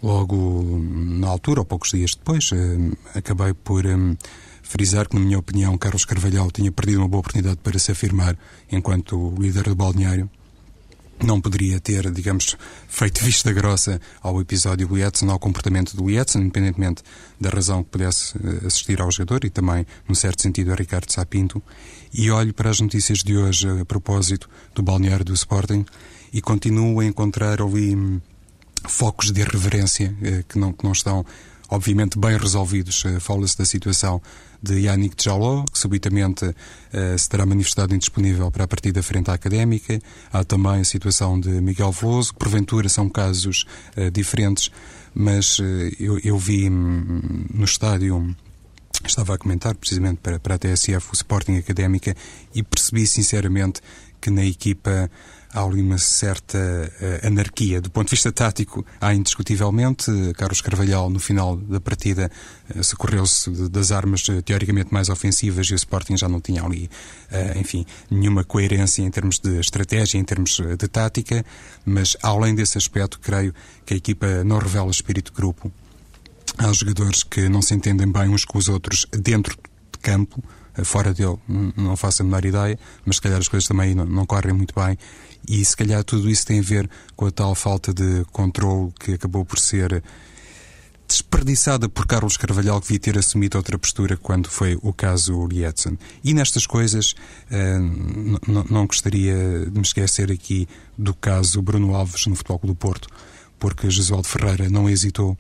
Logo 0.03 0.79
na 0.81 1.29
altura, 1.29 1.61
ou 1.61 1.65
poucos 1.65 1.91
dias 1.91 2.15
depois, 2.15 2.51
uh, 2.53 2.97
acabei 3.15 3.55
por 3.55 3.87
um, 3.87 4.17
frisar 4.63 5.09
que, 5.09 5.17
na 5.17 5.25
minha 5.25 5.39
opinião, 5.39 5.79
Carlos 5.79 6.05
Carvalhal 6.05 6.51
tinha 6.51 6.71
perdido 6.71 6.99
uma 6.99 7.09
boa 7.09 7.21
oportunidade 7.21 7.59
para 7.63 7.79
se 7.79 7.91
afirmar 7.93 8.37
enquanto 8.71 9.35
líder 9.39 9.65
do 9.65 9.75
balneário 9.75 10.31
não 11.25 11.41
poderia 11.41 11.81
ter, 11.81 12.11
digamos, 12.11 12.57
feito 12.89 13.25
vista 13.25 13.53
grossa 13.53 14.01
ao 14.23 14.41
episódio 14.41 14.97
Edson, 14.97 15.31
ao 15.31 15.39
comportamento 15.39 15.97
do 15.97 16.11
Edson, 16.11 16.41
independentemente 16.41 17.03
da 17.41 17.51
razão 17.51 17.83
que 17.83 17.91
pudesse 17.91 18.37
eh, 18.37 18.67
assistir 18.67 19.01
ao 19.01 19.11
jogador 19.11 19.45
e 19.45 19.51
também, 19.51 19.87
num 20.09 20.15
certo 20.15 20.43
sentido, 20.43 20.73
a 20.73 20.75
Ricardo 20.75 21.11
Sapinto. 21.11 21.63
E 22.13 22.31
olho 22.31 22.55
para 22.55 22.71
as 22.71 22.81
notícias 22.81 23.19
de 23.19 23.37
hoje 23.37 23.69
a 23.69 23.85
propósito 23.85 24.49
do 24.75 24.83
balneário 24.83 25.25
do 25.25 25.35
Sporting 25.35 25.85
e 26.33 26.41
continuo 26.41 27.01
a 27.01 27.05
encontrar 27.05 27.61
ali 27.61 27.95
hum, 27.95 28.21
focos 28.87 29.31
de 29.31 29.41
irreverência 29.41 30.15
eh, 30.23 30.45
que 30.49 30.59
não, 30.59 30.73
que 30.73 30.85
não 30.85 30.93
estão 30.93 31.25
obviamente 31.69 32.19
bem 32.19 32.37
resolvidos. 32.37 33.05
Eh, 33.05 33.21
fala-se 33.21 33.57
da 33.57 33.65
situação 33.65 34.21
de 34.63 34.81
Yannick 34.81 35.23
Jaló, 35.23 35.65
que 35.65 35.79
subitamente 35.79 36.45
uh, 36.45 36.55
se 37.17 37.29
terá 37.29 37.47
manifestado 37.47 37.95
indisponível 37.95 38.51
para 38.51 38.65
a 38.65 38.67
partida 38.67 39.03
frente 39.05 39.31
à 39.31 39.35
académica. 39.35 40.01
Há 40.33 40.43
também 40.43 40.81
a 40.81 40.85
situação 40.85 41.39
de 41.39 41.49
Miguel 41.61 41.93
Veloso, 41.93 42.33
que 42.33 42.41
porventura 42.41 42.89
são 42.89 43.09
casos 43.09 43.67
uh, 43.97 44.11
diferentes, 44.11 44.73
mas 45.15 45.59
eu, 45.99 46.19
eu, 46.19 46.37
vi 46.37 46.69
hum, 46.69 47.45
no 47.55 47.65
estádio. 47.65 48.35
Estava 49.07 49.35
a 49.35 49.39
comentar 49.39 49.77
precisamente 49.77 50.19
para, 50.21 50.41
para 50.41 50.57
a 50.57 50.59
TSF 50.59 51.11
o 51.13 51.15
Sporting 51.15 51.57
Académica 51.57 52.17
e 52.53 52.63
percebi 52.65 53.07
sinceramente 53.07 53.81
que 54.21 54.31
na 54.31 54.45
equipa 54.45 55.09
há 55.53 55.63
ali 55.63 55.81
uma 55.81 55.99
certa 55.99 56.59
uh, 56.59 57.27
anarquia. 57.27 57.81
Do 57.81 57.91
ponto 57.91 58.09
de 58.09 58.13
vista 58.13 58.31
tático, 58.31 58.85
há 59.01 59.15
indiscutivelmente. 59.15 60.11
Carlos 60.37 60.61
Carvalhal, 60.61 61.11
no 61.11 61.19
final 61.19 61.57
da 61.57 61.81
partida, 61.81 62.31
uh, 62.75 62.85
socorreu-se 62.85 63.51
das 63.69 63.93
armas 63.93 64.27
uh, 64.29 64.43
teoricamente 64.43 64.93
mais 64.93 65.09
ofensivas 65.09 65.67
e 65.69 65.75
o 65.75 65.77
Sporting 65.77 66.17
já 66.17 66.29
não 66.29 66.41
tinha 66.41 66.63
ali, 66.63 66.91
enfim, 67.57 67.85
nenhuma 68.11 68.45
coerência 68.45 69.03
em 69.03 69.11
termos 69.11 69.39
de 69.39 69.59
estratégia, 69.61 70.19
em 70.19 70.25
termos 70.25 70.59
de 70.79 70.89
tática. 70.89 71.45
Mas, 71.85 72.17
além 72.23 72.55
desse 72.55 72.79
aspecto, 72.79 73.19
creio 73.21 73.55
que 73.85 73.95
a 73.95 73.97
equipa 73.97 74.45
não 74.45 74.59
revela 74.59 74.91
espírito 74.91 75.33
de 75.33 75.37
grupo. 75.37 75.73
Há 76.57 76.73
jogadores 76.73 77.23
que 77.23 77.49
não 77.49 77.63
se 77.63 77.75
entendem 77.75 78.11
bem 78.11 78.29
uns 78.29 78.45
com 78.45 78.59
os 78.59 78.69
outros 78.69 79.07
dentro 79.13 79.55
de 79.57 79.99
campo 80.01 80.43
fora 80.85 81.13
dele 81.13 81.37
não 81.77 81.97
faço 81.97 82.23
a 82.23 82.25
menor 82.25 82.45
ideia, 82.45 82.79
mas 83.05 83.17
se 83.17 83.23
calhar 83.23 83.39
as 83.39 83.49
coisas 83.49 83.69
também 83.69 83.95
não, 83.95 84.05
não 84.05 84.27
correm 84.27 84.53
muito 84.53 84.75
bem 84.75 84.97
e 85.47 85.65
se 85.65 85.77
calhar 85.77 86.03
tudo 86.05 86.29
isso 86.29 86.47
tem 86.47 86.61
a 86.61 86.63
ver 86.63 86.89
com 87.17 87.27
a 87.27 87.31
tal 87.31 87.55
falta 87.55 87.93
de 87.93 88.25
controle 88.33 88.93
que 88.99 89.15
acabou 89.15 89.45
por 89.45 89.59
ser 89.59 90.03
desperdiçada 91.09 91.89
por 91.89 92.07
Carlos 92.07 92.37
Carvalhal, 92.37 92.81
que 92.81 92.89
devia 92.89 93.01
ter 93.01 93.19
assumido 93.19 93.57
outra 93.57 93.79
postura 93.79 94.15
quando 94.19 94.51
foi 94.51 94.79
o 94.83 94.93
caso 94.93 95.47
Lietzen. 95.47 95.99
E 96.23 96.35
nestas 96.35 96.67
coisas, 96.67 97.15
uh, 97.51 98.65
não 98.71 98.87
gostaria 98.87 99.65
de 99.71 99.71
me 99.71 99.81
esquecer 99.81 100.31
aqui 100.31 100.69
do 100.99 101.15
caso 101.15 101.63
Bruno 101.63 101.95
Alves 101.95 102.27
no 102.27 102.37
Futebol 102.37 102.59
Clube 102.59 102.75
do 102.75 102.79
Porto, 102.79 103.09
porque 103.59 103.91
Jesualdo 103.91 104.29
Ferreira 104.29 104.69
não 104.69 104.89
hesitou 104.89 105.37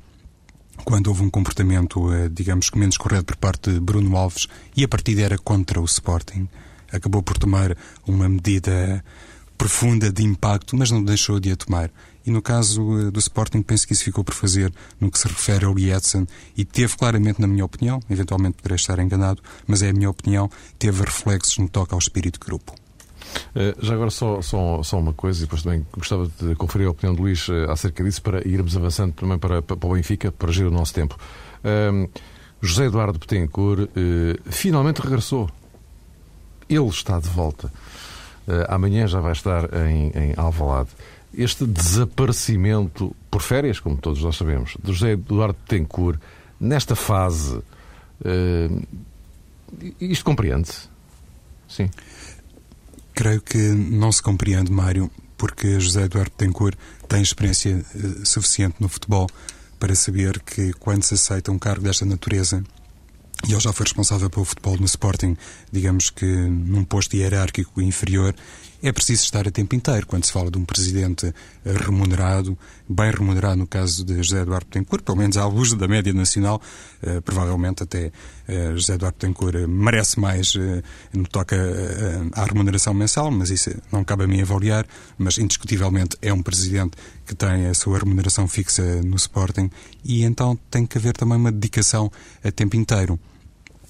quando 0.84 1.08
houve 1.08 1.22
um 1.22 1.30
comportamento, 1.30 2.08
uh, 2.08 2.28
digamos 2.28 2.70
que 2.70 2.78
menos 2.78 2.96
correto 2.96 3.24
por 3.24 3.36
parte 3.36 3.72
de 3.72 3.80
Bruno 3.80 4.16
Alves 4.16 4.46
e 4.76 4.84
a 4.84 4.88
partida 4.88 5.22
era 5.22 5.38
contra 5.38 5.80
o 5.80 5.84
Sporting. 5.84 6.48
Acabou 6.92 7.22
por 7.22 7.36
tomar 7.36 7.76
uma 8.06 8.28
medida 8.28 9.04
profunda 9.58 10.10
de 10.10 10.22
impacto, 10.22 10.76
mas 10.76 10.90
não 10.90 11.02
deixou 11.02 11.40
de 11.40 11.50
a 11.50 11.56
tomar. 11.56 11.90
E 12.24 12.30
no 12.30 12.40
caso 12.40 12.98
eh, 12.98 13.10
do 13.10 13.18
Sporting, 13.18 13.62
penso 13.62 13.86
que 13.86 13.92
isso 13.92 14.04
ficou 14.04 14.22
por 14.22 14.34
fazer 14.34 14.72
no 15.00 15.10
que 15.10 15.18
se 15.18 15.26
refere 15.26 15.64
ao 15.64 15.74
Lietzen 15.74 16.26
e 16.56 16.64
teve 16.64 16.96
claramente, 16.96 17.40
na 17.40 17.48
minha 17.48 17.64
opinião, 17.64 18.00
eventualmente 18.08 18.56
poderei 18.58 18.76
estar 18.76 18.98
enganado, 18.98 19.42
mas 19.66 19.82
é 19.82 19.88
a 19.88 19.92
minha 19.92 20.08
opinião, 20.08 20.50
teve 20.78 21.02
reflexos 21.02 21.58
no 21.58 21.66
que 21.66 21.72
toca 21.72 21.94
ao 21.94 21.98
espírito 21.98 22.38
de 22.38 22.46
grupo. 22.46 22.74
Uh, 23.54 23.84
já 23.84 23.94
agora 23.94 24.10
só, 24.10 24.40
só, 24.42 24.82
só 24.82 24.98
uma 24.98 25.12
coisa, 25.12 25.40
e 25.40 25.42
depois 25.42 25.62
também 25.62 25.86
gostava 25.92 26.30
de 26.40 26.54
conferir 26.54 26.86
a 26.86 26.90
opinião 26.90 27.14
de 27.14 27.20
Luís 27.20 27.48
uh, 27.48 27.70
acerca 27.70 28.02
disso 28.04 28.22
para 28.22 28.46
irmos 28.46 28.76
avançando 28.76 29.12
também 29.12 29.38
para, 29.38 29.62
para, 29.62 29.76
o 29.86 29.94
Benfica, 29.94 30.30
para 30.32 30.52
gerir 30.52 30.70
o 30.70 30.74
nosso 30.74 30.94
tempo. 30.94 31.18
Uh, 31.64 32.08
José 32.60 32.86
Eduardo 32.86 33.18
Betancourt 33.20 33.88
finalmente 34.46 35.00
regressou. 35.00 35.48
Ele 36.68 36.88
está 36.88 37.20
de 37.20 37.28
volta. 37.28 37.72
Uh, 38.48 38.64
amanhã 38.68 39.06
já 39.06 39.20
vai 39.20 39.32
estar 39.32 39.68
em, 39.86 40.10
em 40.14 40.34
Alvalade. 40.36 40.88
Este 41.34 41.66
desaparecimento 41.66 43.14
por 43.30 43.42
férias, 43.42 43.78
como 43.78 43.96
todos 43.98 44.22
nós 44.22 44.36
sabemos, 44.36 44.74
do 44.82 44.92
José 44.92 45.12
Eduardo 45.12 45.58
Tencourt, 45.66 46.18
nesta 46.58 46.96
fase, 46.96 47.56
uh, 47.56 48.82
isto 50.00 50.24
compreende-se? 50.24 50.88
Sim. 51.68 51.90
Creio 53.18 53.40
que 53.40 53.58
não 53.58 54.12
se 54.12 54.22
compreende, 54.22 54.70
Mário, 54.70 55.10
porque 55.36 55.80
José 55.80 56.04
Eduardo 56.04 56.30
Tencourt 56.30 56.78
tem 57.08 57.20
experiência 57.20 57.84
uh, 57.92 58.24
suficiente 58.24 58.76
no 58.78 58.88
futebol 58.88 59.28
para 59.76 59.92
saber 59.96 60.38
que 60.38 60.72
quando 60.74 61.02
se 61.02 61.14
aceita 61.14 61.50
um 61.50 61.58
cargo 61.58 61.82
desta 61.82 62.04
natureza, 62.04 62.62
e 63.44 63.50
ele 63.50 63.60
já 63.60 63.72
foi 63.72 63.86
responsável 63.86 64.30
pelo 64.30 64.44
futebol 64.44 64.76
no 64.76 64.84
Sporting, 64.84 65.36
digamos 65.72 66.10
que 66.10 66.24
num 66.24 66.84
posto 66.84 67.16
hierárquico 67.16 67.82
inferior, 67.82 68.36
é 68.82 68.92
preciso 68.92 69.24
estar 69.24 69.46
a 69.46 69.50
tempo 69.50 69.74
inteiro. 69.74 70.06
Quando 70.06 70.24
se 70.24 70.32
fala 70.32 70.50
de 70.50 70.58
um 70.58 70.64
presidente 70.64 71.34
remunerado, 71.64 72.56
bem 72.88 73.10
remunerado 73.10 73.56
no 73.56 73.66
caso 73.66 74.04
de 74.04 74.16
José 74.22 74.42
Eduardo 74.42 74.66
Tencourt, 74.66 75.02
pelo 75.02 75.18
menos 75.18 75.36
à 75.36 75.46
luz 75.46 75.72
da 75.74 75.88
média 75.88 76.12
nacional, 76.12 76.60
eh, 77.02 77.20
provavelmente 77.20 77.82
até 77.82 78.12
eh, 78.46 78.72
José 78.74 78.94
Eduardo 78.94 79.18
Tencourt 79.18 79.66
merece 79.66 80.20
mais 80.20 80.54
eh, 80.56 80.82
no 81.12 81.24
que 81.24 81.30
toca 81.30 81.56
à 82.32 82.44
remuneração 82.44 82.94
mensal, 82.94 83.30
mas 83.30 83.50
isso 83.50 83.70
não 83.92 84.04
cabe 84.04 84.24
a 84.24 84.26
mim 84.26 84.40
avaliar, 84.40 84.86
mas 85.18 85.38
indiscutivelmente 85.38 86.16
é 86.22 86.32
um 86.32 86.42
presidente 86.42 86.96
que 87.26 87.34
tem 87.34 87.66
a 87.66 87.74
sua 87.74 87.98
remuneração 87.98 88.46
fixa 88.46 88.82
no 89.02 89.16
Sporting 89.16 89.70
e 90.04 90.24
então 90.24 90.58
tem 90.70 90.86
que 90.86 90.96
haver 90.98 91.14
também 91.14 91.36
uma 91.36 91.52
dedicação 91.52 92.10
a 92.44 92.50
tempo 92.50 92.76
inteiro. 92.76 93.18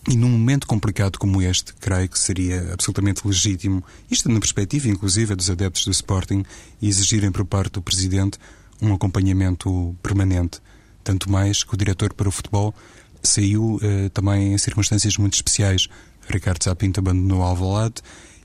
E 0.09 0.17
num 0.17 0.31
momento 0.31 0.67
complicado 0.67 1.19
como 1.19 1.43
este, 1.43 1.75
creio 1.75 2.09
que 2.09 2.19
seria 2.19 2.73
absolutamente 2.73 3.27
legítimo, 3.29 3.85
isto 4.11 4.27
na 4.31 4.41
perspectiva 4.41 4.88
inclusive 4.88 5.35
dos 5.35 5.50
adeptos 5.50 5.85
do 5.85 5.91
Sporting, 5.91 6.45
exigirem 6.83 7.31
por 7.31 7.45
parte 7.45 7.73
do 7.73 7.83
Presidente 7.83 8.38
um 8.81 8.95
acompanhamento 8.95 9.95
permanente. 10.03 10.61
Tanto 11.05 11.31
mais 11.31 11.62
que 11.62 11.75
o 11.75 11.77
diretor 11.77 12.15
para 12.15 12.27
o 12.27 12.33
futebol 12.33 12.75
saiu 13.23 13.79
eh, 13.83 14.09
também 14.09 14.55
em 14.55 14.59
circunstâncias 14.59 15.19
muito 15.19 15.35
especiais. 15.35 15.88
Ricardo 16.27 16.65
Sapinto 16.65 17.00
abandonou 17.00 17.43
Alvalade 17.43 18.00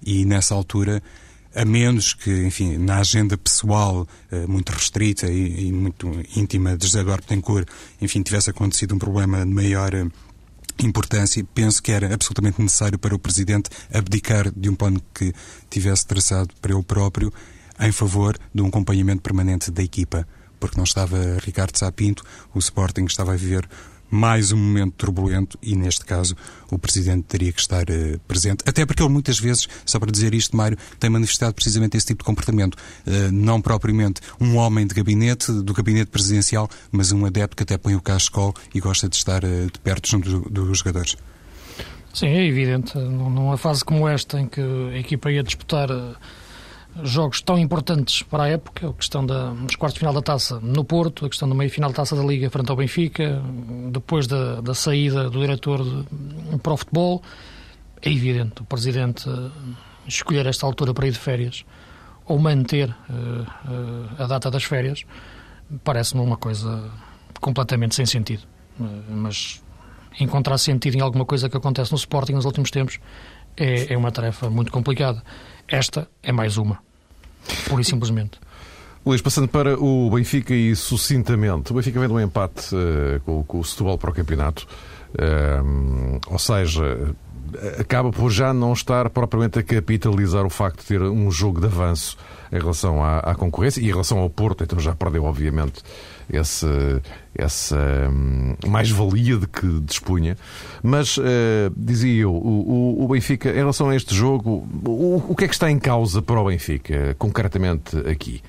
e 0.05 0.25
nessa 0.25 0.53
altura 0.53 1.01
a 1.55 1.63
menos 1.63 2.13
que, 2.13 2.45
enfim, 2.45 2.77
na 2.77 2.97
agenda 2.97 3.37
pessoal 3.37 4.05
eh, 4.31 4.45
muito 4.47 4.71
restrita 4.71 5.27
e, 5.31 5.67
e, 5.67 5.71
muito 5.71 6.11
íntima 6.35 6.75
de 6.75 6.87
José 6.87 7.01
Eduardo 7.01 7.25
Tencourt, 7.25 7.67
enfim, 8.01 8.21
tivesse 8.21 8.49
acontecido 8.49 8.95
um 8.95 8.99
problema 8.99 9.45
de 9.45 9.51
maior 9.53 9.93
eh, 9.93 10.05
importância, 10.81 11.45
penso 11.53 11.81
que 11.81 11.91
era 11.91 12.13
absolutamente 12.13 12.61
necessário 12.61 12.97
para 12.97 13.15
o 13.15 13.19
Presidente 13.19 13.69
abdicar 13.93 14.51
de 14.51 14.69
um 14.69 14.75
plano 14.75 15.01
que 15.13 15.33
tivesse 15.69 16.05
traçado 16.05 16.53
para 16.61 16.73
ele 16.73 16.83
próprio 16.83 17.31
em 17.79 17.91
favor 17.91 18.37
de 18.53 18.61
um 18.61 18.67
acompanhamento 18.67 19.21
permanente 19.21 19.71
da 19.71 19.83
equipa, 19.83 20.27
porque 20.59 20.77
não 20.77 20.83
estava 20.83 21.17
Ricardo 21.43 21.77
Sapinto, 21.77 22.23
o 22.53 22.59
Sporting 22.59 23.05
estava 23.05 23.33
a 23.33 23.35
viver 23.35 23.67
mais 24.13 24.51
um 24.51 24.57
momento 24.57 24.93
turbulento 24.93 25.57
e, 25.59 25.75
neste 25.75 26.05
caso, 26.05 26.35
o 26.69 26.77
Presidente 26.77 27.23
teria 27.23 27.51
que 27.51 27.59
estar 27.59 27.83
uh, 27.89 28.19
presente. 28.27 28.63
Até 28.67 28.85
porque 28.85 29.01
ele, 29.01 29.11
muitas 29.11 29.39
vezes, 29.39 29.67
só 29.83 29.99
para 29.99 30.11
dizer 30.11 30.35
isto, 30.35 30.55
Mário, 30.55 30.77
tem 30.99 31.09
manifestado 31.09 31.55
precisamente 31.55 31.97
esse 31.97 32.05
tipo 32.05 32.19
de 32.19 32.25
comportamento. 32.25 32.75
Uh, 33.07 33.31
não 33.31 33.59
propriamente 33.59 34.21
um 34.39 34.55
homem 34.57 34.85
de 34.85 34.93
gabinete, 34.93 35.51
do 35.51 35.73
gabinete 35.73 36.11
presidencial, 36.11 36.69
mas 36.91 37.11
um 37.11 37.25
adepto 37.25 37.55
que 37.55 37.63
até 37.63 37.75
põe 37.75 37.95
o 37.95 38.01
cascol 38.01 38.53
e 38.73 38.79
gosta 38.79 39.09
de 39.09 39.15
estar 39.15 39.43
uh, 39.43 39.65
de 39.65 39.79
perto 39.79 40.07
junto 40.07 40.47
dos 40.47 40.77
jogadores. 40.77 41.17
Sim, 42.13 42.27
é 42.27 42.45
evidente. 42.45 42.95
Numa 42.95 43.57
fase 43.57 43.83
como 43.83 44.07
esta, 44.07 44.39
em 44.39 44.47
que 44.47 44.61
a 44.61 44.97
equipa 44.99 45.31
ia 45.31 45.41
disputar 45.41 45.89
jogos 47.01 47.41
tão 47.41 47.57
importantes 47.57 48.21
para 48.21 48.43
a 48.43 48.49
época, 48.49 48.89
a 48.89 48.93
questão 48.93 49.25
da, 49.25 49.49
dos 49.49 49.75
quartos 49.75 49.95
de 49.95 49.99
final 49.99 50.13
da 50.13 50.21
taça 50.21 50.59
no 50.59 50.83
Porto, 50.83 51.25
a 51.25 51.29
questão 51.29 51.49
do 51.49 51.55
meio 51.55 51.69
final 51.69 51.89
da 51.89 51.95
taça 51.95 52.15
da 52.15 52.23
Liga 52.23 52.49
frente 52.49 52.69
ao 52.69 52.75
Benfica, 52.75 53.41
depois 53.91 54.27
da, 54.27 54.61
da 54.61 54.73
saída 54.73 55.29
do 55.29 55.39
diretor 55.39 55.83
de, 55.83 56.59
para 56.59 56.73
o 56.73 56.77
futebol, 56.77 57.23
é 58.01 58.11
evidente 58.11 58.61
o 58.61 58.65
Presidente 58.65 59.27
escolher 60.07 60.45
esta 60.45 60.65
altura 60.65 60.93
para 60.93 61.07
ir 61.07 61.11
de 61.11 61.19
férias. 61.19 61.65
ou 62.25 62.39
manter 62.39 62.93
a 64.17 64.27
data 64.27 64.49
das 64.49 64.63
férias, 64.63 65.03
parece-me 65.83 66.21
uma 66.21 66.37
coisa 66.37 66.89
completamente 67.39 67.95
sem 67.95 68.05
sentido. 68.05 68.43
mas 69.09 69.61
encontrar 70.19 70.57
sentido 70.57 70.95
em 70.95 71.01
alguma 71.01 71.25
coisa 71.25 71.49
que 71.49 71.57
acontece 71.57 71.91
no 71.91 71.97
Sporting 71.97 72.33
nos 72.33 72.45
últimos 72.45 72.69
tempos 72.69 72.99
é, 73.57 73.93
é 73.93 73.97
uma 73.97 74.11
tarefa 74.11 74.49
muito 74.49 74.71
complicada. 74.71 75.23
Esta 75.67 76.07
é 76.21 76.31
mais 76.31 76.57
uma, 76.57 76.79
pura 77.67 77.81
e 77.81 77.85
simplesmente. 77.85 78.39
Luís, 79.05 79.21
passando 79.21 79.49
para 79.49 79.77
o 79.77 80.09
Benfica 80.09 80.53
e 80.53 80.75
sucintamente, 80.75 81.71
o 81.71 81.75
Benfica 81.75 81.99
vem 81.99 82.07
de 82.07 82.13
um 82.13 82.19
empate 82.21 82.73
uh, 82.73 83.19
com, 83.25 83.43
com, 83.43 83.59
o 83.59 83.63
Setúbal 83.63 83.97
para 83.97 84.11
o 84.11 84.13
campeonato, 84.13 84.65
uh, 85.15 86.19
ou 86.27 86.39
seja, 86.39 87.13
acaba 87.79 88.11
por 88.11 88.31
já 88.31 88.53
não 88.53 88.71
estar 88.71 89.09
propriamente 89.09 89.59
a 89.59 89.63
capitalizar 89.63 90.45
o 90.45 90.49
facto 90.49 90.79
de 90.79 90.85
ter 90.85 91.01
um 91.01 91.29
jogo 91.29 91.59
de 91.59 91.65
avanço 91.65 92.17
em 92.51 92.57
relação 92.57 93.03
à, 93.03 93.19
à 93.19 93.35
concorrência 93.35 93.81
e 93.81 93.85
em 93.85 93.91
relação 93.91 94.19
ao 94.19 94.29
Porto, 94.29 94.63
então 94.63 94.79
já 94.79 94.95
perdeu, 94.95 95.25
obviamente, 95.25 95.83
esse, 96.31 96.67
essa 97.35 97.77
hum, 98.09 98.55
mais-valia 98.67 99.37
de 99.37 99.47
que 99.47 99.79
dispunha. 99.81 100.37
Mas, 100.81 101.17
uh, 101.17 101.23
dizia 101.75 102.23
eu, 102.23 102.33
o, 102.33 103.03
o, 103.03 103.07
Benfica, 103.07 103.49
em 103.49 103.55
relação 103.55 103.89
a 103.89 103.95
este 103.95 104.15
jogo, 104.15 104.67
o, 104.85 105.23
o 105.29 105.35
que 105.35 105.45
é 105.45 105.47
que 105.47 105.53
está 105.53 105.69
em 105.69 105.79
causa 105.79 106.21
para 106.21 106.39
o 106.39 106.45
Benfica, 106.45 107.15
concretamente 107.17 107.97
aqui? 108.09 108.41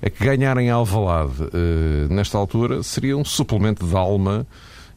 É 0.00 0.10
que 0.10 0.24
ganhar 0.24 0.56
em 0.58 0.70
Alvalade, 0.70 1.42
uh, 1.42 2.12
nesta 2.12 2.36
altura, 2.36 2.82
seria 2.82 3.16
um 3.16 3.24
suplemento 3.24 3.86
de 3.86 3.96
alma 3.96 4.46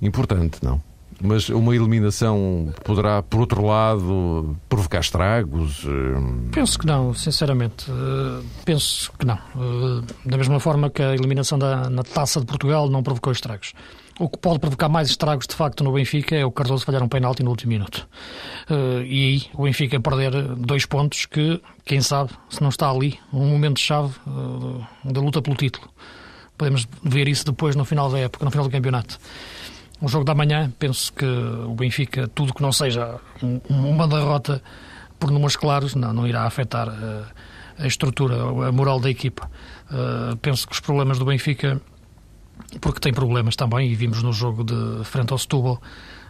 importante, 0.02 0.58
não? 0.64 0.82
Mas 1.22 1.48
uma 1.50 1.76
eliminação 1.76 2.74
poderá, 2.84 3.24
por 3.24 3.40
outro 3.40 3.66
lado, 3.66 4.56
provocar 4.68 5.00
estragos? 5.00 5.86
Eh, 5.86 6.52
penso 6.52 6.78
que 6.78 6.86
não, 6.86 7.14
sinceramente. 7.14 7.90
Eh, 7.90 8.44
penso 8.66 9.12
que 9.18 9.26
não. 9.26 9.36
Eh, 9.36 10.04
da 10.26 10.38
mesma 10.38 10.60
forma 10.60 10.90
que 10.90 11.02
a 11.02 11.14
eliminação 11.14 11.58
da, 11.58 11.90
na 11.90 12.04
Taça 12.04 12.40
de 12.40 12.46
Portugal 12.46 12.90
não 12.90 13.02
provocou 13.02 13.32
estragos. 13.32 13.74
O 14.20 14.30
que 14.30 14.38
pode 14.38 14.60
provocar 14.60 14.90
mais 14.90 15.10
estragos, 15.10 15.48
de 15.48 15.56
facto, 15.56 15.84
no 15.84 15.92
Benfica 15.92 16.36
é 16.36 16.46
o 16.46 16.52
Cardoso 16.52 16.86
falhar 16.86 17.04
um 17.04 17.08
penalti 17.08 17.44
no 17.44 17.50
último 17.50 17.74
minuto. 17.74 18.08
E 18.70 19.26
aí 19.26 19.44
o 19.54 19.64
Benfica 19.64 20.00
perder 20.00 20.32
dois 20.56 20.86
pontos 20.86 21.26
que, 21.26 21.62
quem 21.84 22.00
sabe, 22.00 22.32
se 22.50 22.62
não 22.62 22.70
está 22.70 22.90
ali, 22.90 23.20
um 23.34 23.46
momento-chave 23.46 24.14
da 25.04 25.20
luta 25.20 25.42
pelo 25.42 25.58
título. 25.58 25.90
Podemos 26.58 26.88
ver 27.04 27.28
isso 27.28 27.44
depois 27.44 27.76
no 27.76 27.84
final 27.84 28.10
da 28.10 28.20
época, 28.20 28.46
no 28.46 28.52
final 28.52 28.66
do 28.66 28.72
campeonato. 28.72 29.20
O 30.02 30.10
jogo 30.10 30.26
da 30.26 30.36
manhã, 30.36 30.72
penso 30.78 31.12
que 31.14 31.26
o 31.26 31.74
Benfica, 31.74 32.28
tudo 32.28 32.54
que 32.54 32.62
não 32.62 32.72
seja 32.72 33.20
uma 33.70 34.08
derrota 34.08 34.62
por 35.18 35.32
números 35.32 35.56
claros, 35.56 35.96
não, 35.96 36.14
não 36.14 36.28
irá 36.28 36.44
afetar 36.44 36.90
a, 36.90 36.94
eh, 36.94 37.24
a 37.80 37.88
estrutura, 37.88 38.36
a 38.68 38.72
moral 38.72 39.00
da 39.00 39.10
equipa. 39.10 39.50
Uh, 39.90 40.36
penso 40.38 40.68
que 40.68 40.74
os 40.74 40.80
problemas 40.82 41.18
do 41.18 41.26
Benfica, 41.26 41.82
porque 42.82 43.00
tem 43.00 43.14
problemas 43.14 43.56
também, 43.56 43.90
e 43.90 43.96
vimos 43.96 44.22
no 44.22 44.34
jogo 44.34 44.64
de 44.64 45.04
frente 45.06 45.32
ao 45.32 45.38
Setúbal, 45.38 45.82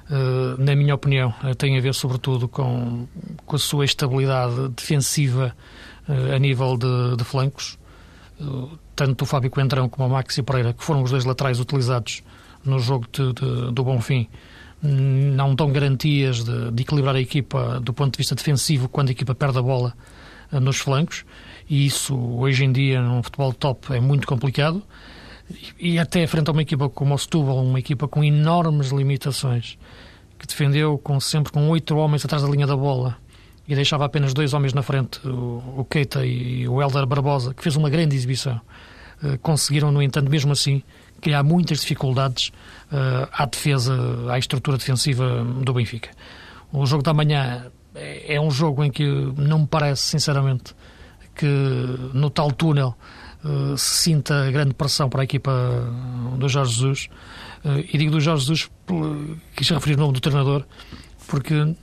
uh, 0.09 0.61
na 0.61 0.75
minha 0.75 0.93
opinião, 0.93 1.33
uh, 1.43 1.55
tem 1.55 1.75
a 1.77 1.81
ver 1.81 1.95
sobretudo 1.95 2.47
com, 2.47 3.07
com 3.45 3.55
a 3.55 3.59
sua 3.59 3.85
estabilidade 3.85 4.69
defensiva 4.69 5.55
a 6.07 6.37
nível 6.37 6.77
de, 6.77 7.17
de 7.17 7.23
flancos. 7.23 7.79
tanto 8.95 9.23
o 9.23 9.25
Fábio 9.25 9.49
Coentrão 9.49 9.89
como 9.89 10.07
o 10.07 10.11
Maxi 10.11 10.43
Pereira, 10.43 10.71
que 10.71 10.83
foram 10.83 11.01
os 11.01 11.09
dois 11.09 11.25
laterais 11.25 11.59
utilizados 11.59 12.21
no 12.65 12.79
jogo 12.79 13.05
de, 13.11 13.33
de, 13.33 13.71
do 13.71 13.83
Bonfim 13.83 14.27
não 14.81 15.55
dão 15.55 15.71
garantias 15.71 16.43
de, 16.43 16.71
de, 16.71 16.83
equilibrar 16.83 17.15
a 17.15 17.19
equipa 17.19 17.79
do 17.79 17.93
ponto 17.93 18.13
de 18.13 18.17
vista 18.17 18.35
defensivo 18.35 18.87
quando 18.87 19.09
a 19.09 19.11
equipa 19.11 19.33
perde 19.33 19.57
a 19.57 19.61
bola 19.61 19.93
uh, 20.51 20.59
nos 20.59 20.77
flancos 20.77 21.25
e 21.69 21.85
isso 21.85 22.15
hoje 22.15 22.65
em 22.65 22.71
dia 22.71 23.01
num 23.01 23.23
futebol 23.23 23.53
top 23.53 23.93
é 23.93 23.99
muito 23.99 24.27
complicado 24.27 24.83
e, 25.79 25.99
até 25.99 26.25
frente 26.25 26.49
a 26.49 26.51
uma 26.51 26.61
equipa 26.63 26.89
como 26.89 27.13
o 27.13 27.17
Setúbal, 27.17 27.63
uma 27.63 27.77
equipa 27.79 28.07
com 28.07 28.23
enormes 28.23 28.89
limitações 28.89 29.77
que 30.39 30.47
defendeu 30.47 30.97
com, 30.97 31.19
sempre 31.19 31.51
com 31.51 31.69
oito 31.69 31.95
homens 31.95 32.25
atrás 32.25 32.43
da 32.43 32.49
linha 32.49 32.67
da 32.67 32.75
bola 32.75 33.17
e 33.67 33.75
deixava 33.75 34.05
apenas 34.05 34.33
dois 34.33 34.53
homens 34.53 34.73
na 34.73 34.81
frente, 34.81 35.19
o, 35.27 35.63
o 35.77 35.85
Keita 35.85 36.25
e 36.25 36.67
o 36.67 36.81
Helder 36.81 37.05
Barbosa, 37.05 37.53
que 37.53 37.63
fez 37.63 37.75
uma 37.75 37.89
grande 37.89 38.15
exibição. 38.15 38.61
Uh, 39.23 39.37
conseguiram, 39.39 39.91
no 39.91 40.01
entanto, 40.01 40.29
mesmo 40.29 40.51
assim, 40.51 40.83
criar 41.25 41.41
muitas 41.41 41.79
dificuldades 41.79 42.49
uh, 42.91 43.27
à 43.33 43.47
defesa, 43.47 43.95
à 44.29 44.37
estrutura 44.37 44.77
defensiva 44.77 45.43
do 45.43 45.73
Benfica. 45.73 46.11
O 46.71 46.85
jogo 46.85 47.01
da 47.01 47.15
manhã 47.15 47.65
é, 47.95 48.35
é 48.35 48.39
um 48.39 48.51
jogo 48.51 48.83
em 48.83 48.91
que 48.91 49.03
não 49.35 49.61
me 49.61 49.67
parece, 49.67 50.03
sinceramente, 50.03 50.75
que 51.33 51.47
no 52.13 52.29
tal 52.29 52.51
túnel 52.51 52.95
uh, 53.43 53.75
se 53.75 54.03
sinta 54.03 54.51
grande 54.51 54.75
pressão 54.75 55.09
para 55.09 55.21
a 55.21 55.23
equipa 55.23 55.51
do 56.37 56.47
Jorge 56.47 56.73
Jesus. 56.73 57.09
Uh, 57.63 57.79
e 57.91 57.97
digo 57.97 58.11
do 58.11 58.21
Jorge 58.21 58.45
Jesus, 58.45 58.69
quis 59.55 59.67
referir 59.67 59.95
o 59.95 60.01
nome 60.01 60.13
do 60.13 60.19
treinador, 60.19 60.63
porque 61.27 61.75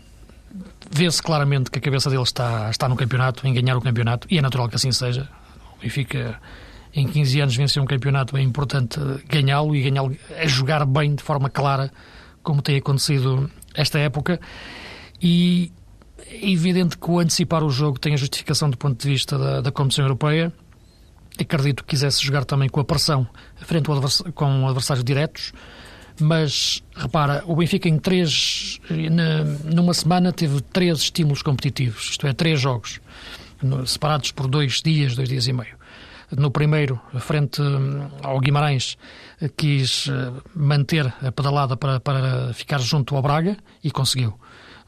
vê-se 0.88 1.20
claramente 1.20 1.68
que 1.68 1.80
a 1.80 1.82
cabeça 1.82 2.08
dele 2.08 2.22
está, 2.22 2.70
está 2.70 2.88
no 2.88 2.94
campeonato, 2.94 3.44
em 3.44 3.52
ganhar 3.52 3.76
o 3.76 3.80
campeonato, 3.80 4.28
e 4.30 4.38
é 4.38 4.40
natural 4.40 4.68
que 4.68 4.76
assim 4.76 4.92
seja. 4.92 5.28
O 5.76 5.82
Benfica 5.82 6.38
em 6.94 7.06
15 7.06 7.40
anos 7.40 7.56
vencer 7.56 7.82
um 7.82 7.86
campeonato, 7.86 8.36
é 8.36 8.42
importante 8.42 9.00
ganhá-lo 9.28 9.74
e 9.74 9.82
ganhá-lo 9.82 10.16
a 10.38 10.46
jogar 10.46 10.84
bem 10.84 11.14
de 11.14 11.22
forma 11.22 11.48
clara, 11.48 11.90
como 12.42 12.60
tem 12.60 12.76
acontecido 12.76 13.50
esta 13.74 13.98
época. 13.98 14.38
E 15.20 15.72
é 16.26 16.50
evidente 16.50 16.98
que 16.98 17.10
o 17.10 17.18
antecipar 17.18 17.64
o 17.64 17.70
jogo 17.70 17.98
tem 17.98 18.12
a 18.12 18.16
justificação 18.16 18.68
do 18.68 18.76
ponto 18.76 19.00
de 19.00 19.08
vista 19.08 19.38
da, 19.38 19.60
da 19.62 19.72
Comissão 19.72 20.04
Europeia. 20.04 20.52
Acredito 21.38 21.82
que 21.82 21.90
quisesse 21.90 22.22
jogar 22.22 22.44
também 22.44 22.68
com 22.68 22.80
a 22.80 22.84
pressão 22.84 23.26
frente 23.56 23.86
com 24.34 24.66
adversários 24.66 25.02
diretos, 25.02 25.52
mas 26.20 26.82
repara, 26.94 27.42
o 27.46 27.56
Benfica 27.56 27.88
em 27.88 27.98
três, 27.98 28.78
numa 29.64 29.94
semana 29.94 30.30
teve 30.30 30.60
três 30.60 30.98
estímulos 30.98 31.40
competitivos, 31.40 32.10
isto 32.10 32.26
é, 32.26 32.34
três 32.34 32.60
jogos, 32.60 33.00
separados 33.86 34.30
por 34.30 34.46
dois 34.46 34.82
dias, 34.82 35.16
dois 35.16 35.30
dias 35.30 35.46
e 35.46 35.54
meio 35.54 35.81
no 36.36 36.50
primeiro, 36.50 37.00
frente 37.20 37.60
hum, 37.60 38.08
ao 38.22 38.40
Guimarães, 38.40 38.96
quis 39.56 40.08
eh, 40.08 40.32
manter 40.54 41.12
a 41.22 41.32
pedalada 41.32 41.76
para, 41.76 42.00
para 42.00 42.52
ficar 42.54 42.78
junto 42.78 43.14
ao 43.14 43.22
Braga 43.22 43.56
e 43.82 43.90
conseguiu. 43.90 44.38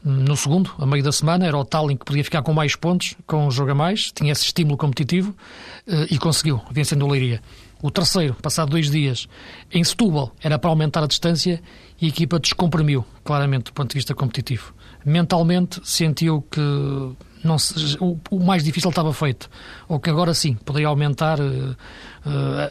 No 0.03 0.37
segundo, 0.37 0.71
a 0.77 0.85
meio 0.85 1.03
da 1.03 1.11
semana, 1.11 1.47
era 1.47 1.57
o 1.57 1.65
tal 1.65 1.89
em 1.89 1.97
que 1.97 2.05
podia 2.05 2.23
ficar 2.23 2.43
com 2.43 2.53
mais 2.53 2.75
pontos, 2.75 3.15
com 3.25 3.47
o 3.47 3.51
jogo 3.51 3.71
a 3.71 3.75
mais, 3.75 4.11
tinha 4.11 4.31
esse 4.31 4.45
estímulo 4.45 4.77
competitivo 4.77 5.35
eh, 5.87 6.07
e 6.11 6.17
conseguiu, 6.17 6.61
vencendo 6.71 7.05
o 7.05 7.09
Leiria. 7.09 7.41
O 7.81 7.91
terceiro, 7.91 8.33
passado 8.35 8.69
dois 8.69 8.89
dias, 8.89 9.27
em 9.71 9.83
Setúbal, 9.83 10.31
era 10.41 10.57
para 10.57 10.69
aumentar 10.69 11.03
a 11.03 11.07
distância 11.07 11.61
e 12.01 12.05
a 12.05 12.09
equipa 12.09 12.39
descomprimiu, 12.39 13.05
claramente, 13.23 13.65
do 13.65 13.73
ponto 13.73 13.89
de 13.89 13.95
vista 13.95 14.13
competitivo. 14.15 14.73
Mentalmente, 15.03 15.79
sentiu 15.83 16.41
que 16.41 16.61
não 17.45 17.57
se, 17.57 17.97
o, 17.99 18.19
o, 18.29 18.43
mais 18.43 18.63
difícil 18.63 18.89
estava 18.89 19.13
feito, 19.13 19.49
ou 19.87 19.99
que 19.99 20.09
agora 20.09 20.33
sim 20.33 20.55
poderia 20.55 20.87
aumentar 20.87 21.39
uh, 21.39 21.75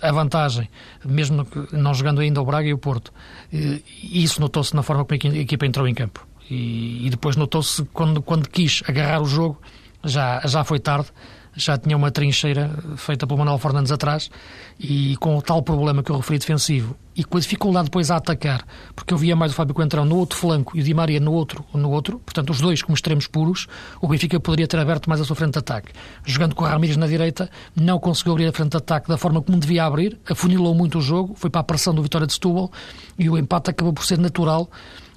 a 0.03 0.13
vantagem, 0.13 0.69
mesmo 1.05 1.47
não 1.73 1.95
jogando 1.95 2.21
ainda 2.21 2.41
o 2.41 2.45
Braga 2.45 2.69
e 2.69 2.75
o 2.75 2.79
Porto. 2.79 3.13
Uh, 3.53 3.81
isso 4.03 4.41
notou-se 4.41 4.75
na 4.75 4.83
forma 4.83 5.05
como 5.05 5.33
a 5.33 5.37
equipa 5.37 5.67
entrou 5.67 5.87
em 5.87 5.95
campo. 5.95 6.27
E, 6.51 7.07
e 7.07 7.11
depois 7.11 7.37
notou-se 7.37 7.85
quando, 7.93 8.21
quando 8.21 8.49
quis 8.49 8.83
agarrar 8.87 9.23
o 9.23 9.27
jogo, 9.27 9.61
já, 10.05 10.41
já 10.45 10.63
foi 10.65 10.79
tarde 10.79 11.09
já 11.57 11.79
tinha 11.79 11.97
uma 11.97 12.11
trincheira 12.11 12.71
feita 12.97 13.27
pelo 13.27 13.38
Manuel 13.38 13.59
Fernandes 13.59 13.93
atrás 13.93 14.31
e 14.79 15.17
com 15.17 15.37
o 15.37 15.43
tal 15.43 15.62
problema 15.62 16.03
que 16.03 16.11
eu 16.11 16.17
referi 16.17 16.38
defensivo 16.38 16.97
e 17.17 17.23
com 17.23 17.37
a 17.37 17.40
dificuldade 17.40 17.85
depois 17.85 18.11
a 18.11 18.17
atacar, 18.17 18.67
porque 18.95 19.14
eu 19.14 19.19
via 19.19 19.37
mais 19.37 19.53
o 19.53 19.55
Fábio 19.55 19.75
Coentrão 19.75 20.05
no 20.05 20.17
outro 20.17 20.37
flanco 20.37 20.77
e 20.77 20.81
o 20.81 20.83
Di 20.83 20.93
Maria 20.93 21.21
no 21.21 21.33
outro, 21.33 21.64
no 21.73 21.90
outro, 21.90 22.19
portanto 22.19 22.51
os 22.51 22.61
dois 22.61 22.83
como 22.83 22.95
extremos 22.95 23.27
puros, 23.27 23.69
o 24.01 24.09
Benfica 24.09 24.38
poderia 24.40 24.67
ter 24.67 24.79
aberto 24.79 25.09
mais 25.09 25.21
a 25.21 25.25
sua 25.25 25.37
frente 25.37 25.53
de 25.53 25.59
ataque. 25.61 25.93
Jogando 26.25 26.55
com 26.55 26.64
o 26.64 26.67
Ramírez 26.67 26.97
na 26.97 27.07
direita, 27.07 27.49
não 27.77 28.01
conseguiu 28.01 28.33
abrir 28.33 28.47
a 28.49 28.53
frente 28.53 28.73
de 28.73 28.77
ataque 28.79 29.09
da 29.09 29.17
forma 29.17 29.40
como 29.40 29.59
devia 29.59 29.85
abrir, 29.85 30.19
afunilou 30.29 30.75
muito 30.75 30.99
o 30.99 31.01
jogo, 31.01 31.35
foi 31.37 31.51
para 31.51 31.61
a 31.61 31.64
pressão 31.64 31.95
do 31.95 32.03
Vitória 32.03 32.27
de 32.27 32.33
Setúbal 32.33 32.71
e 33.19 33.31
o 33.31 33.38
empate 33.38 33.71
acabou 33.71 33.93
por 33.93 34.05
ser 34.05 34.19
natural 34.19 34.69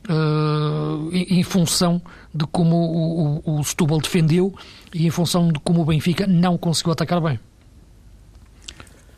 uh, 0.10 1.10
em, 1.12 1.44
função 1.44 2.02
de 2.34 2.46
como 2.48 2.76
o, 2.76 3.42
o, 3.46 3.60
o 3.60 3.64
Setúbal 3.64 4.00
defendeu 4.00 4.54
e 4.94 5.08
em 5.08 5.10
função 5.10 5.52
de 5.52 5.60
como 5.60 5.82
o 5.82 5.86
Benfica 5.86 6.26
não 6.28 6.58
conseguiu 6.58 6.94
atacar 6.94 7.22
bem. 7.22 7.40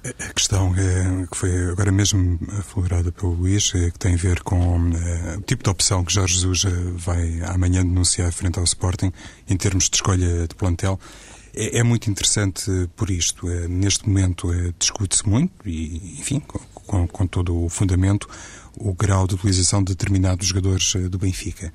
A 0.02 0.34
questão 0.34 0.73
é, 0.78 1.28
que 1.30 1.38
foi 1.38 1.71
agora 1.71 1.91
mesmo 1.91 2.39
aflorada 2.58 3.12
pelo 3.12 3.34
Luís, 3.34 3.73
é, 3.75 3.91
que 3.91 3.99
tem 3.99 4.13
a 4.13 4.17
ver 4.17 4.41
com 4.43 4.78
uh, 4.78 5.38
o 5.38 5.41
tipo 5.41 5.62
de 5.62 5.69
opção 5.69 6.06
que 6.06 6.13
Jorge 6.13 6.36
Jesus 6.36 6.63
eh, 6.63 6.69
vai 6.95 7.41
amanhã 7.41 7.84
denunciar 7.84 8.32
frente 8.32 8.58
ao 8.58 8.63
Sporting 8.63 9.12
em 9.49 9.58
termos 9.58 9.89
de 9.89 9.97
escolha 9.97 10.47
de 10.47 10.56
plantel. 10.56 10.97
É, 11.54 11.80
é 11.80 11.84
muito 11.84 12.10
interessante 12.10 12.71
por 12.95 13.10
isto. 13.10 13.45
Neste 13.67 14.08
momento 14.08 14.47
discute-se 14.80 15.28
muito, 15.28 15.67
e 15.67 16.17
enfim, 16.17 16.41
com, 16.89 17.06
com, 17.06 17.28
todo 17.28 17.65
o 17.65 17.67
fundamento, 17.67 18.28
o 18.75 18.93
grau 18.93 19.27
de 19.27 19.36
utilização 19.36 19.84
de 19.84 19.93
determinados 19.93 20.47
jogadores 20.47 20.93
do 21.10 21.17
Benfica. 21.17 21.71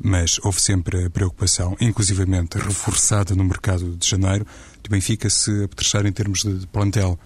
mas 0.00 0.38
houve 0.44 0.60
sempre 0.60 1.06
a 1.06 1.10
preocupação, 1.10 1.76
inclusivamente 1.80 2.56
reforçada 2.56 3.34
no 3.34 3.42
mercado 3.42 3.96
de 3.96 4.08
janeiro, 4.08 4.46
de 4.82 4.88
Benfica 4.88 5.28
se 5.28 5.64
apetrechar 5.64 6.06
em 6.06 6.12
termos 6.12 6.44
de 6.44 6.66
plantel. 6.68 7.18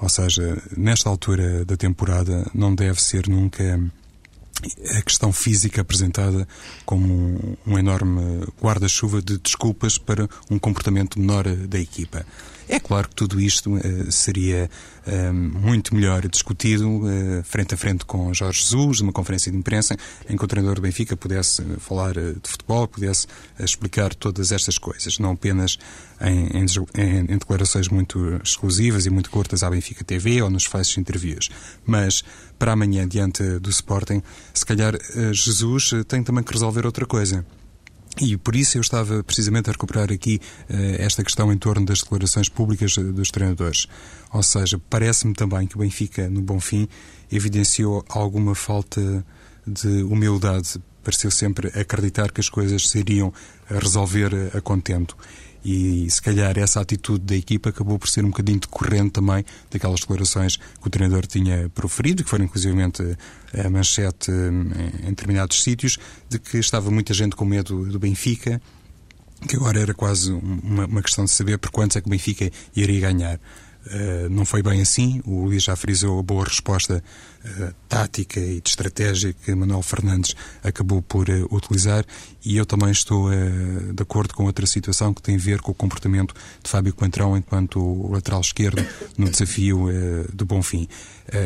Ou 0.00 0.08
seja, 0.08 0.60
nesta 0.76 1.08
altura 1.08 1.64
da 1.64 1.76
temporada 1.76 2.46
não 2.52 2.74
deve 2.74 3.00
ser 3.00 3.28
nunca 3.28 3.80
a 4.96 5.02
questão 5.02 5.32
física 5.32 5.80
apresentada 5.80 6.46
como 6.84 7.56
um, 7.66 7.78
enorme 7.78 8.44
guarda-chuva 8.60 9.20
de 9.20 9.38
desculpas 9.38 9.98
para 9.98 10.28
um 10.50 10.58
comportamento 10.58 11.18
menor 11.18 11.44
da 11.48 11.78
equipa. 11.78 12.24
É 12.68 12.78
claro 12.78 13.08
que 13.08 13.14
tudo 13.14 13.40
isto 13.40 13.74
uh, 13.74 14.12
seria 14.12 14.70
uh, 15.06 15.32
muito 15.32 15.94
melhor 15.94 16.26
discutido 16.28 16.88
uh, 16.88 17.42
frente 17.42 17.74
a 17.74 17.76
frente 17.76 18.04
com 18.04 18.32
Jorge 18.32 18.62
Jesus, 18.62 19.00
numa 19.00 19.12
conferência 19.12 19.50
de 19.50 19.58
imprensa, 19.58 19.96
em 20.28 20.36
que 20.36 20.44
o 20.44 20.46
treinador 20.46 20.76
do 20.76 20.82
Benfica 20.82 21.16
pudesse 21.16 21.62
falar 21.78 22.14
de 22.14 22.48
futebol, 22.48 22.86
pudesse 22.86 23.26
explicar 23.58 24.14
todas 24.14 24.52
estas 24.52 24.78
coisas, 24.78 25.18
não 25.18 25.32
apenas 25.32 25.78
em, 26.20 26.58
em, 26.58 26.66
em, 27.32 27.38
declarações 27.38 27.88
muito 27.88 28.40
exclusivas 28.44 29.06
e 29.06 29.10
muito 29.10 29.30
curtas 29.30 29.62
à 29.62 29.70
Benfica 29.70 30.04
TV 30.04 30.42
ou 30.42 30.50
nos 30.50 30.64
flashes 30.64 30.96
interviews. 30.98 31.50
Mas 31.84 32.22
para 32.58 32.72
amanhã, 32.72 33.08
diante 33.08 33.42
do 33.58 33.70
Sporting, 33.70 34.22
se 34.54 34.64
calhar 34.64 34.94
Jesus 35.32 35.92
tem 36.06 36.22
também 36.22 36.44
que 36.44 36.52
resolver 36.52 36.86
outra 36.86 37.04
coisa. 37.06 37.44
E 38.20 38.36
por 38.36 38.54
isso 38.54 38.76
eu 38.76 38.82
estava 38.82 39.24
precisamente 39.24 39.70
a 39.70 39.72
recuperar 39.72 40.12
aqui 40.12 40.38
uh, 40.68 40.74
esta 40.98 41.24
questão 41.24 41.52
em 41.52 41.56
torno 41.56 41.86
das 41.86 42.00
declarações 42.00 42.48
públicas 42.48 42.94
dos 42.96 43.30
treinadores. 43.30 43.86
Ou 44.32 44.42
seja, 44.42 44.80
parece-me 44.90 45.32
também 45.34 45.66
que 45.66 45.76
o 45.76 45.78
Benfica, 45.78 46.28
no 46.28 46.42
bom 46.42 46.60
fim, 46.60 46.88
evidenciou 47.30 48.04
alguma 48.08 48.54
falta 48.54 49.24
de 49.66 50.02
humildade. 50.02 50.80
Pareceu 51.02 51.30
sempre 51.30 51.68
acreditar 51.68 52.30
que 52.30 52.40
as 52.40 52.48
coisas 52.48 52.88
se 52.88 52.98
iriam 52.98 53.32
resolver 53.66 54.52
a 54.54 54.60
contento. 54.60 55.16
E 55.64 56.10
se 56.10 56.20
calhar 56.20 56.58
essa 56.58 56.80
atitude 56.80 57.24
da 57.24 57.36
equipa 57.36 57.70
acabou 57.70 57.98
por 57.98 58.08
ser 58.08 58.24
um 58.24 58.30
bocadinho 58.30 58.58
decorrente 58.58 59.10
também 59.10 59.44
daquelas 59.70 60.00
declarações 60.00 60.56
que 60.56 60.86
o 60.86 60.90
treinador 60.90 61.26
tinha 61.26 61.68
proferido, 61.70 62.24
que 62.24 62.30
foram 62.30 62.44
inclusivamente 62.44 63.02
a 63.54 63.70
manchete 63.70 64.30
em 64.30 65.10
determinados 65.10 65.62
sítios, 65.62 65.98
de 66.28 66.38
que 66.38 66.58
estava 66.58 66.90
muita 66.90 67.14
gente 67.14 67.36
com 67.36 67.44
medo 67.44 67.84
do 67.86 67.98
Benfica, 67.98 68.60
que 69.48 69.56
agora 69.56 69.80
era 69.80 69.94
quase 69.94 70.32
uma, 70.32 70.86
uma 70.86 71.02
questão 71.02 71.24
de 71.24 71.30
saber 71.30 71.58
por 71.58 71.70
quantos 71.70 71.96
é 71.96 72.00
que 72.00 72.06
o 72.06 72.10
Benfica 72.10 72.50
iria 72.74 73.00
ganhar. 73.00 73.40
Uh, 73.86 74.28
não 74.30 74.44
foi 74.44 74.62
bem 74.62 74.80
assim. 74.80 75.20
O 75.24 75.44
Luís 75.44 75.64
já 75.64 75.74
frisou 75.74 76.20
a 76.20 76.22
boa 76.22 76.44
resposta 76.44 77.02
uh, 77.44 77.74
tática 77.88 78.38
e 78.38 78.60
de 78.60 78.68
estratégia 78.68 79.32
que 79.32 79.52
Manuel 79.54 79.82
Fernandes 79.82 80.36
acabou 80.62 81.02
por 81.02 81.28
uh, 81.28 81.54
utilizar 81.54 82.04
e 82.44 82.56
eu 82.56 82.64
também 82.64 82.90
estou 82.90 83.30
de 83.30 84.02
acordo 84.02 84.34
com 84.34 84.44
outra 84.44 84.66
situação 84.66 85.14
que 85.14 85.22
tem 85.22 85.36
a 85.36 85.38
ver 85.38 85.60
com 85.60 85.70
o 85.70 85.74
comportamento 85.74 86.34
de 86.62 86.68
Fábio 86.68 86.92
Coentrão 86.92 87.36
enquanto 87.36 88.10
lateral 88.10 88.40
esquerdo 88.40 88.84
no 89.16 89.30
desafio 89.30 89.88
do 90.32 90.44
Bonfim. 90.44 90.88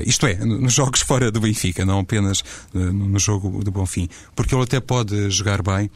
isto 0.06 0.26
é, 0.26 0.36
nos 0.36 0.72
jogos 0.72 1.02
fora 1.02 1.30
do 1.30 1.38
Benfica, 1.38 1.84
não 1.84 1.98
apenas 1.98 2.42
no 2.72 3.18
jogo 3.18 3.62
do 3.62 3.70
Bonfim. 3.70 4.08
Porque 4.34 4.54
ele 4.54 4.64
até 4.64 4.80
pode 4.80 5.30
jogar 5.30 5.62
bem, 5.62 5.90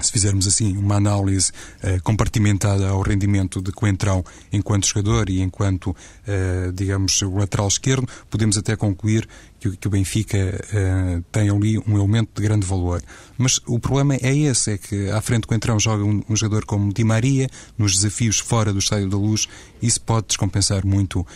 se 0.00 0.10
fizermos 0.10 0.46
assim 0.46 0.76
uma 0.76 0.96
análise 0.96 1.50
uh, 1.82 2.02
compartimentada 2.02 2.88
ao 2.88 3.02
rendimento 3.02 3.60
de 3.60 3.72
Coentrão 3.72 4.24
enquanto 4.52 4.86
jogador 4.86 5.28
e 5.28 5.40
enquanto, 5.40 5.90
uh, 5.90 6.72
digamos, 6.72 7.20
o 7.22 7.34
lateral 7.36 7.68
esquerdo, 7.68 8.08
podemos 8.30 8.56
até 8.56 8.76
concluir 8.76 9.28
que, 9.60 9.76
que 9.76 9.86
o 9.86 9.90
Benfica 9.90 10.38
uh, 10.38 11.24
tem 11.30 11.50
ali 11.50 11.78
um 11.78 11.96
elemento 11.96 12.30
de 12.34 12.42
grande 12.42 12.66
valor. 12.66 13.02
Mas 13.38 13.60
o 13.66 13.78
problema 13.78 14.14
é 14.16 14.36
esse, 14.36 14.72
é 14.72 14.78
que 14.78 15.10
à 15.10 15.20
frente 15.20 15.46
Coentrão 15.46 15.78
joga 15.78 16.04
um, 16.04 16.22
um, 16.28 16.36
jogador 16.36 16.64
como 16.64 16.92
Di 16.92 17.04
Maria, 17.04 17.48
nos 17.76 17.94
desafios 17.94 18.38
fora 18.38 18.72
do 18.72 18.78
Estádio 18.78 19.08
da 19.08 19.16
Luz, 19.16 19.48
isso 19.80 20.00
pode 20.00 20.28
descompensar 20.28 20.84
muito 20.86 21.26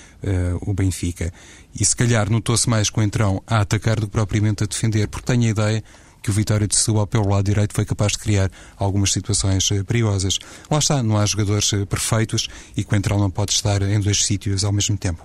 o 0.62 0.74
Benfica. 0.74 1.32
E 1.78 1.84
se 1.84 1.94
calhar 1.94 2.30
notou-se 2.30 2.68
mais 2.68 2.90
Coentrão 2.90 3.42
a 3.46 3.60
atacar 3.60 4.00
do 4.00 4.06
que 4.06 4.12
propriamente 4.12 4.64
a 4.64 4.66
defender, 4.66 5.06
porque 5.08 5.26
tenho 5.26 5.44
a 5.44 5.50
ideia 5.50 5.84
que 6.26 6.30
o 6.30 6.32
Vitória 6.32 6.66
de 6.66 6.74
Setúbal, 6.74 7.06
pelo 7.06 7.28
lado 7.28 7.44
direito, 7.44 7.72
foi 7.72 7.84
capaz 7.84 8.12
de 8.12 8.18
criar 8.18 8.50
algumas 8.76 9.12
situações 9.12 9.70
eh, 9.70 9.84
perigosas. 9.84 10.40
Lá 10.68 10.78
está, 10.78 11.00
não 11.00 11.16
há 11.16 11.24
jogadores 11.24 11.72
eh, 11.72 11.84
perfeitos 11.84 12.48
e 12.76 12.82
Coentrão 12.82 13.16
não 13.16 13.30
pode 13.30 13.52
estar 13.52 13.80
em 13.80 14.00
dois 14.00 14.24
sítios 14.24 14.64
ao 14.64 14.72
mesmo 14.72 14.98
tempo. 14.98 15.24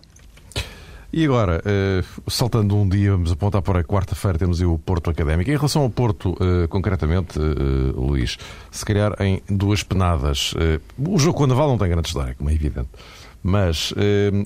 E 1.12 1.26
agora, 1.26 1.62
uh, 1.66 2.32
saltando 2.32 2.78
um 2.78 2.88
dia, 2.88 3.12
vamos 3.12 3.32
apontar 3.32 3.64
para 3.64 3.80
a 3.80 3.84
quarta-feira, 3.84 4.38
temos 4.38 4.62
o 4.62 4.78
Porto 4.78 5.10
Académico. 5.10 5.50
Em 5.50 5.56
relação 5.56 5.82
ao 5.82 5.90
Porto, 5.90 6.38
concretamente, 6.70 7.38
Luís, 7.38 8.38
se 8.70 8.86
calhar 8.86 9.14
em 9.20 9.42
duas 9.50 9.84
penadas. 9.84 10.54
o 10.98 11.18
jogo 11.18 11.38
com 11.38 11.44
o 11.44 11.48
Naval 11.48 11.68
não 11.68 11.78
tem 11.78 11.90
grande 11.90 12.08
história, 12.08 12.34
como 12.36 12.50
é 12.50 12.54
evidente, 12.54 12.88
mas 13.44 13.94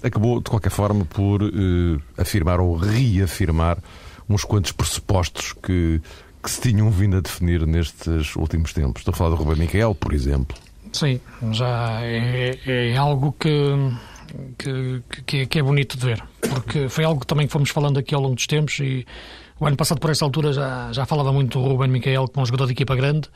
acabou, 0.02 0.42
de 0.42 0.50
qualquer 0.50 0.72
forma, 0.72 1.06
por 1.06 1.42
afirmar 2.18 2.60
ou 2.60 2.76
reafirmar 2.76 3.78
uns 4.30 4.44
quantos 4.44 4.72
pressupostos 4.72 5.54
que 5.54 6.02
que 6.46 6.52
se 6.52 6.62
tinham 6.62 6.92
vindo 6.92 7.18
a 7.18 7.22
definir 7.22 7.66
nestes 7.66 8.36
últimos 8.36 8.72
tempos. 8.72 9.02
Estou 9.02 9.12
a 9.12 9.16
falar 9.18 9.32
do 9.32 9.36
Rubem 9.36 9.58
Miquel, 9.58 9.96
por 9.96 10.14
exemplo. 10.14 10.56
Sim, 10.94 11.20
já 11.52 12.00
é, 12.02 12.60
é, 12.68 12.92
é 12.92 12.98
algo 12.98 13.36
que, 13.38 15.02
que, 15.26 15.48
que, 15.48 15.60
é 15.60 15.64
bonito 15.64 15.98
de 15.98 16.06
ver, 16.06 16.24
porque 16.48 16.88
foi 16.88 17.04
algo 17.04 17.26
também 17.26 17.48
que 17.48 17.52
fomos 17.52 17.72
falando 17.72 17.98
aqui 17.98 18.14
ao 18.14 18.22
longo 18.22 18.36
dos 18.36 18.46
tempos 18.46 18.80
e 18.80 19.06
o 19.60 19.66
ano 19.66 19.76
passado, 19.76 20.00
por 20.00 20.12
esta 20.12 20.24
altura, 20.24 20.54
já, 20.54 20.92
já 20.94 21.06
falava 21.06 21.34
muito 21.34 21.60
do 21.60 21.68
Ruben 21.68 21.90
Miquel 21.90 22.28
como 22.28 22.44
um 22.44 22.46
jogador 22.46 22.68
de 22.68 22.74
equipa 22.74 22.96
grande. 22.96 23.28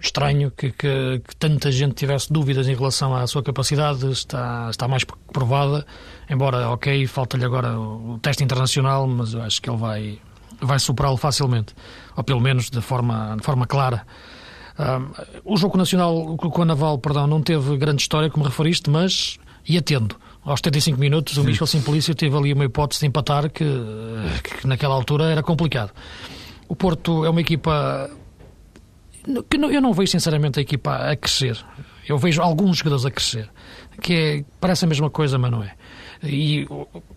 Estranho 0.00 0.50
que, 0.52 0.70
que, 0.70 1.20
que, 1.26 1.36
tanta 1.36 1.70
gente 1.70 1.94
tivesse 1.94 2.32
dúvidas 2.32 2.68
em 2.68 2.74
relação 2.74 3.14
à 3.14 3.26
sua 3.26 3.42
capacidade, 3.42 4.08
está, 4.10 4.68
está 4.70 4.88
mais 4.88 5.04
provada. 5.04 5.84
Embora, 6.30 6.70
ok, 6.70 7.06
falta-lhe 7.08 7.44
agora 7.44 7.78
o 7.78 8.18
teste 8.22 8.44
internacional, 8.44 9.06
mas 9.06 9.34
eu 9.34 9.42
acho 9.42 9.60
que 9.60 9.68
ele 9.68 9.76
vai, 9.76 10.18
vai 10.60 10.78
superá-lo 10.78 11.16
facilmente, 11.16 11.74
ou 12.16 12.24
pelo 12.24 12.40
menos 12.40 12.70
de 12.70 12.80
forma, 12.80 13.36
de 13.36 13.42
forma 13.42 13.66
clara. 13.66 14.06
Um, 14.78 15.54
o 15.54 15.56
jogo 15.56 15.76
nacional, 15.76 16.36
com 16.36 16.62
a 16.62 16.64
Naval, 16.64 16.98
perdão, 16.98 17.26
não 17.26 17.42
teve 17.42 17.76
grande 17.76 18.02
história, 18.02 18.30
como 18.30 18.44
referiste, 18.44 18.88
mas 18.88 19.38
ia 19.66 19.82
tendo. 19.82 20.16
Aos 20.44 20.60
75 20.60 20.98
minutos, 20.98 21.36
o 21.36 21.44
Michel 21.44 21.66
Simplício 21.66 22.14
teve 22.14 22.36
ali 22.36 22.52
uma 22.52 22.64
hipótese 22.64 23.00
de 23.00 23.06
empatar 23.06 23.50
que, 23.50 23.64
que 24.60 24.66
naquela 24.66 24.94
altura 24.94 25.24
era 25.24 25.42
complicado. 25.42 25.90
O 26.68 26.76
Porto 26.76 27.24
é 27.24 27.30
uma 27.30 27.40
equipa 27.40 28.08
que 29.48 29.56
eu 29.56 29.82
não 29.82 29.92
vejo 29.92 30.12
sinceramente 30.12 30.58
a 30.58 30.62
equipa 30.62 31.10
a 31.10 31.16
crescer. 31.16 31.58
Eu 32.08 32.16
vejo 32.16 32.40
alguns 32.40 32.78
jogadores 32.78 33.04
a 33.04 33.10
crescer, 33.10 33.50
que 34.00 34.14
é, 34.14 34.44
parece 34.58 34.86
a 34.86 34.88
mesma 34.88 35.10
coisa, 35.10 35.36
mas 35.36 35.50
não 35.50 35.62
é. 35.62 35.74
E, 36.22 36.66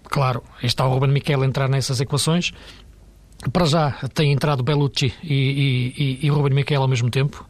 claro, 0.04 0.44
está 0.62 0.86
o 0.86 0.94
Ruben 0.94 1.12
Miquel 1.12 1.42
a 1.42 1.46
entrar 1.46 1.70
nessas 1.70 2.02
equações, 2.02 2.52
para 3.50 3.66
já 3.66 3.92
tem 4.14 4.32
entrado 4.32 4.64
Bellucci 4.64 5.14
e, 5.24 6.20
e, 6.22 6.26
e 6.26 6.30
Ruben 6.30 6.54
Miquel 6.54 6.82
ao 6.82 6.88
mesmo 6.88 7.10
tempo, 7.10 7.46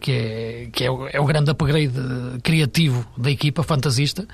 que, 0.00 0.12
é, 0.12 0.68
que 0.72 0.84
é, 0.84 0.90
o, 0.90 1.08
é 1.08 1.20
o 1.20 1.24
grande 1.24 1.50
upgrade 1.50 1.92
criativo 2.42 3.04
da 3.16 3.30
equipa, 3.30 3.62
fantasista, 3.62 4.26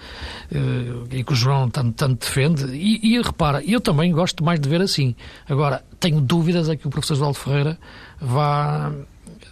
eh, 0.52 1.16
e 1.18 1.24
que 1.24 1.32
o 1.32 1.36
João 1.36 1.70
tanto, 1.70 1.92
tanto 1.92 2.26
defende. 2.26 2.64
E, 2.76 3.14
e 3.14 3.22
repara, 3.22 3.62
eu 3.64 3.80
também 3.80 4.12
gosto 4.12 4.44
mais 4.44 4.60
de 4.60 4.68
ver 4.68 4.82
assim. 4.82 5.14
Agora, 5.48 5.82
tenho 5.98 6.20
dúvidas 6.20 6.68
é 6.68 6.76
que 6.76 6.86
o 6.86 6.90
professor 6.90 7.16
João 7.16 7.32
Ferreira 7.32 7.78
vá, 8.20 8.92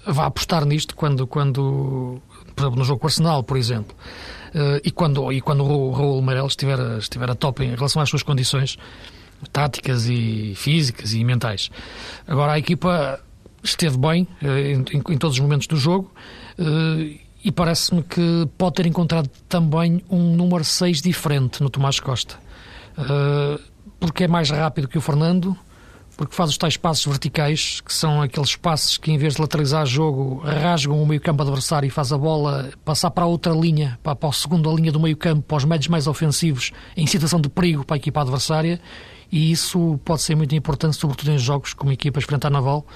vá 0.07 0.27
apostar 0.27 0.65
nisto 0.67 0.95
quando, 0.95 1.27
quando 1.27 2.21
por 2.55 2.63
exemplo, 2.63 2.79
no 2.79 2.85
jogo 2.85 3.01
com 3.01 3.07
o 3.07 3.09
Arsenal, 3.09 3.43
por 3.43 3.57
exemplo. 3.57 3.97
Eh, 4.55 4.83
e 4.85 4.91
quando, 4.91 5.33
e 5.33 5.41
quando 5.41 5.65
o 5.65 5.91
Raul 5.93 6.21
Meireles 6.21 6.53
estiver, 6.53 6.99
estiver 6.99 7.31
a 7.31 7.35
top 7.35 7.65
em 7.65 7.75
relação 7.75 8.03
às 8.03 8.11
suas 8.11 8.23
condições 8.23 8.77
táticas 9.53 10.07
e 10.07 10.55
físicas 10.57 11.13
e 11.13 11.25
mentais. 11.25 11.71
Agora 12.27 12.53
a 12.53 12.59
equipa 12.59 13.21
esteve 13.63 13.97
bem 13.97 14.27
eh, 14.43 14.73
em, 14.73 14.85
em 15.13 15.19
todos 15.19 15.37
os 15.37 15.41
momentos 15.41 15.67
do 15.67 15.77
jogo 15.77 16.11
eh, 16.59 17.19
e 17.45 17.53
parece-me 17.53 18.03
que 18.03 18.49
pode 18.57 18.77
ter 18.77 18.87
encontrado 18.87 19.29
também 19.49 20.03
um 20.11 20.35
número 20.35 20.65
6 20.65 21.01
diferente 21.01 21.63
no 21.63 21.71
Tomás 21.71 22.01
Costa. 22.01 22.37
Eh, 22.99 23.61
porque 24.01 24.25
é 24.25 24.29
mais 24.29 24.51
rápido 24.51 24.89
que 24.89 24.99
o 24.99 25.01
Fernando, 25.01 25.57
porque 26.17 26.35
faz 26.35 26.51
os 26.51 26.59
tais 26.59 26.77
passos 26.77 27.07
verticais, 27.07 27.81
que 27.81 27.93
são 27.93 28.21
aqueles 28.23 28.57
passos 28.57 28.97
que, 28.97 29.11
em 29.11 29.19
vez 29.19 29.35
de 29.35 29.41
lateralizar 29.41 29.87
jogo, 29.87 30.43
rasgam 30.45 31.01
o 31.01 31.07
meio-campo 31.07 31.43
adversário 31.43 31.87
e 31.87 31.91
faz 31.91 32.13
a 32.13 32.19
bola 32.19 32.71
passar 32.85 33.11
para 33.11 33.25
a 33.25 33.27
outra 33.27 33.53
linha, 33.53 33.99
para, 34.03 34.17
para 34.17 34.29
a 34.29 34.33
segunda 34.33 34.69
linha 34.71 34.91
do 34.91 34.99
meio-campo, 34.99 35.43
para 35.43 35.57
os 35.57 35.65
médios 35.65 35.89
mais 35.89 36.07
ofensivos, 36.07 36.73
em 36.97 37.07
situação 37.07 37.41
de 37.41 37.49
perigo 37.49 37.85
para 37.85 37.97
a 37.97 37.99
equipa 37.99 38.21
adversária 38.21 38.81
e 39.31 39.51
isso 39.51 39.99
pode 40.05 40.23
ser 40.23 40.35
muito 40.35 40.55
importante, 40.55 40.97
sobretudo 40.97 41.31
em 41.33 41.39
jogos 41.39 41.75
como 41.75 41.93
equipas 41.93 42.25
frente 42.25 42.47
à 42.47 42.51
Naval, 42.51 42.87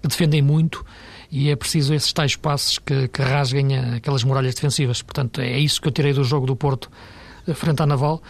que 0.00 0.08
defendem 0.08 0.42
muito 0.42 0.84
e 1.30 1.48
é 1.48 1.56
preciso 1.56 1.94
esses 1.94 2.12
tais 2.12 2.36
passos 2.36 2.78
que, 2.78 3.08
que 3.08 3.22
rasguem 3.22 3.78
aquelas 3.96 4.22
muralhas 4.22 4.54
defensivas. 4.54 5.00
Portanto, 5.00 5.40
é 5.40 5.58
isso 5.58 5.80
que 5.80 5.88
eu 5.88 5.92
tirei 5.92 6.12
do 6.12 6.22
jogo 6.24 6.46
do 6.46 6.54
Porto 6.54 6.90
eh, 7.46 7.54
frente 7.54 7.82
à 7.82 7.86
Naval 7.86 8.22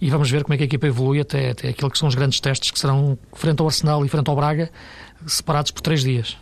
e 0.00 0.10
vamos 0.10 0.30
ver 0.30 0.44
como 0.44 0.54
é 0.54 0.56
que 0.56 0.62
a 0.62 0.66
equipa 0.66 0.86
evolui 0.86 1.20
até, 1.20 1.50
até 1.50 1.68
aquilo 1.70 1.90
que 1.90 1.98
são 1.98 2.06
os 2.06 2.14
grandes 2.14 2.38
testes 2.38 2.70
que 2.70 2.78
serão 2.78 3.18
frente 3.32 3.60
ao 3.60 3.66
Arsenal 3.66 4.04
e 4.04 4.08
frente 4.08 4.28
ao 4.28 4.36
Braga, 4.36 4.70
separados 5.26 5.70
por 5.70 5.80
três 5.80 6.02
dias. 6.02 6.36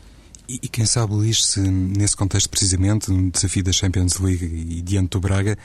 E, 0.46 0.60
e, 0.62 0.68
quem 0.68 0.84
sabe, 0.84 1.14
Luís, 1.14 1.42
se 1.42 1.60
nesse 1.60 2.14
contexto 2.16 2.50
precisamente, 2.50 3.10
no 3.10 3.30
desafio 3.30 3.64
da 3.64 3.72
Champions 3.72 4.18
League 4.18 4.44
e 4.44 4.82
diante 4.82 5.10
do 5.10 5.20
Braga, 5.20 5.56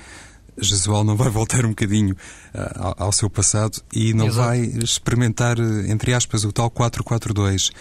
Jesual 0.62 1.04
não 1.04 1.16
vai 1.16 1.30
voltar 1.30 1.66
um 1.66 1.70
bocadinho 1.70 2.16
uh, 2.54 2.96
ao, 2.98 3.12
seu 3.12 3.30
passado 3.30 3.82
e 3.94 4.14
não 4.14 4.28
Exato. 4.28 4.48
vai 4.48 4.60
experimentar, 4.62 5.58
entre 5.88 6.14
aspas, 6.14 6.44
o 6.44 6.52
tal 6.52 6.70
4-4-2. 6.70 7.72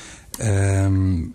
Um, 0.90 1.30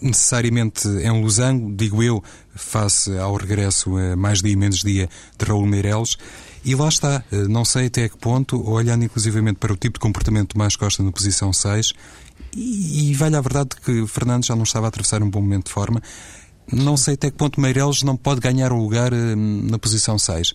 necessariamente 0.00 0.86
é 1.02 1.10
um 1.10 1.20
losango, 1.20 1.74
digo 1.74 2.02
eu, 2.02 2.22
face 2.54 3.16
ao 3.18 3.34
regresso 3.36 3.96
a 3.96 4.16
mais 4.16 4.40
dia 4.40 4.56
menos 4.56 4.78
dia 4.78 5.08
de 5.36 5.44
Raul 5.44 5.66
Meireles. 5.66 6.16
E 6.64 6.74
lá 6.74 6.88
está, 6.88 7.24
não 7.48 7.64
sei 7.64 7.86
até 7.86 8.08
que 8.08 8.16
ponto, 8.16 8.68
olhando 8.68 9.04
inclusivamente 9.04 9.58
para 9.58 9.72
o 9.72 9.76
tipo 9.76 9.94
de 9.94 10.00
comportamento 10.00 10.52
de 10.52 10.58
mais 10.58 10.76
Costa 10.76 11.02
na 11.02 11.12
posição 11.12 11.52
6, 11.52 11.92
e, 12.54 13.10
e 13.10 13.14
vale 13.14 13.36
a 13.36 13.40
verdade 13.40 13.70
que 13.84 14.06
Fernandes 14.06 14.48
já 14.48 14.56
não 14.56 14.64
estava 14.64 14.86
a 14.86 14.88
atravessar 14.88 15.22
um 15.22 15.30
bom 15.30 15.40
momento 15.40 15.66
de 15.66 15.72
forma, 15.72 16.02
não 16.72 16.96
sei 16.96 17.14
até 17.14 17.30
que 17.30 17.36
ponto 17.36 17.60
Meireles 17.60 18.02
não 18.02 18.16
pode 18.16 18.40
ganhar 18.40 18.72
o 18.72 18.76
lugar 18.76 19.10
na 19.12 19.78
posição 19.78 20.18
6. 20.18 20.52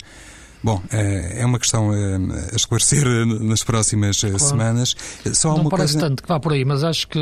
Bom, 0.64 0.82
eh, 0.94 1.42
é 1.42 1.46
uma 1.46 1.60
questão 1.60 1.94
eh, 1.94 2.18
a 2.54 2.56
esclarecer 2.56 3.06
eh, 3.06 3.26
nas 3.26 3.64
próximas 3.66 4.22
claro. 4.22 4.40
semanas. 4.40 4.96
Só 5.34 5.58
Não 5.58 5.70
parece 5.70 5.96
coisa... 5.96 6.08
tanto 6.08 6.24
que 6.24 6.30
vá 6.30 6.40
por 6.40 6.54
aí, 6.54 6.64
mas 6.64 6.86
acho 6.86 7.06
que 7.10 7.20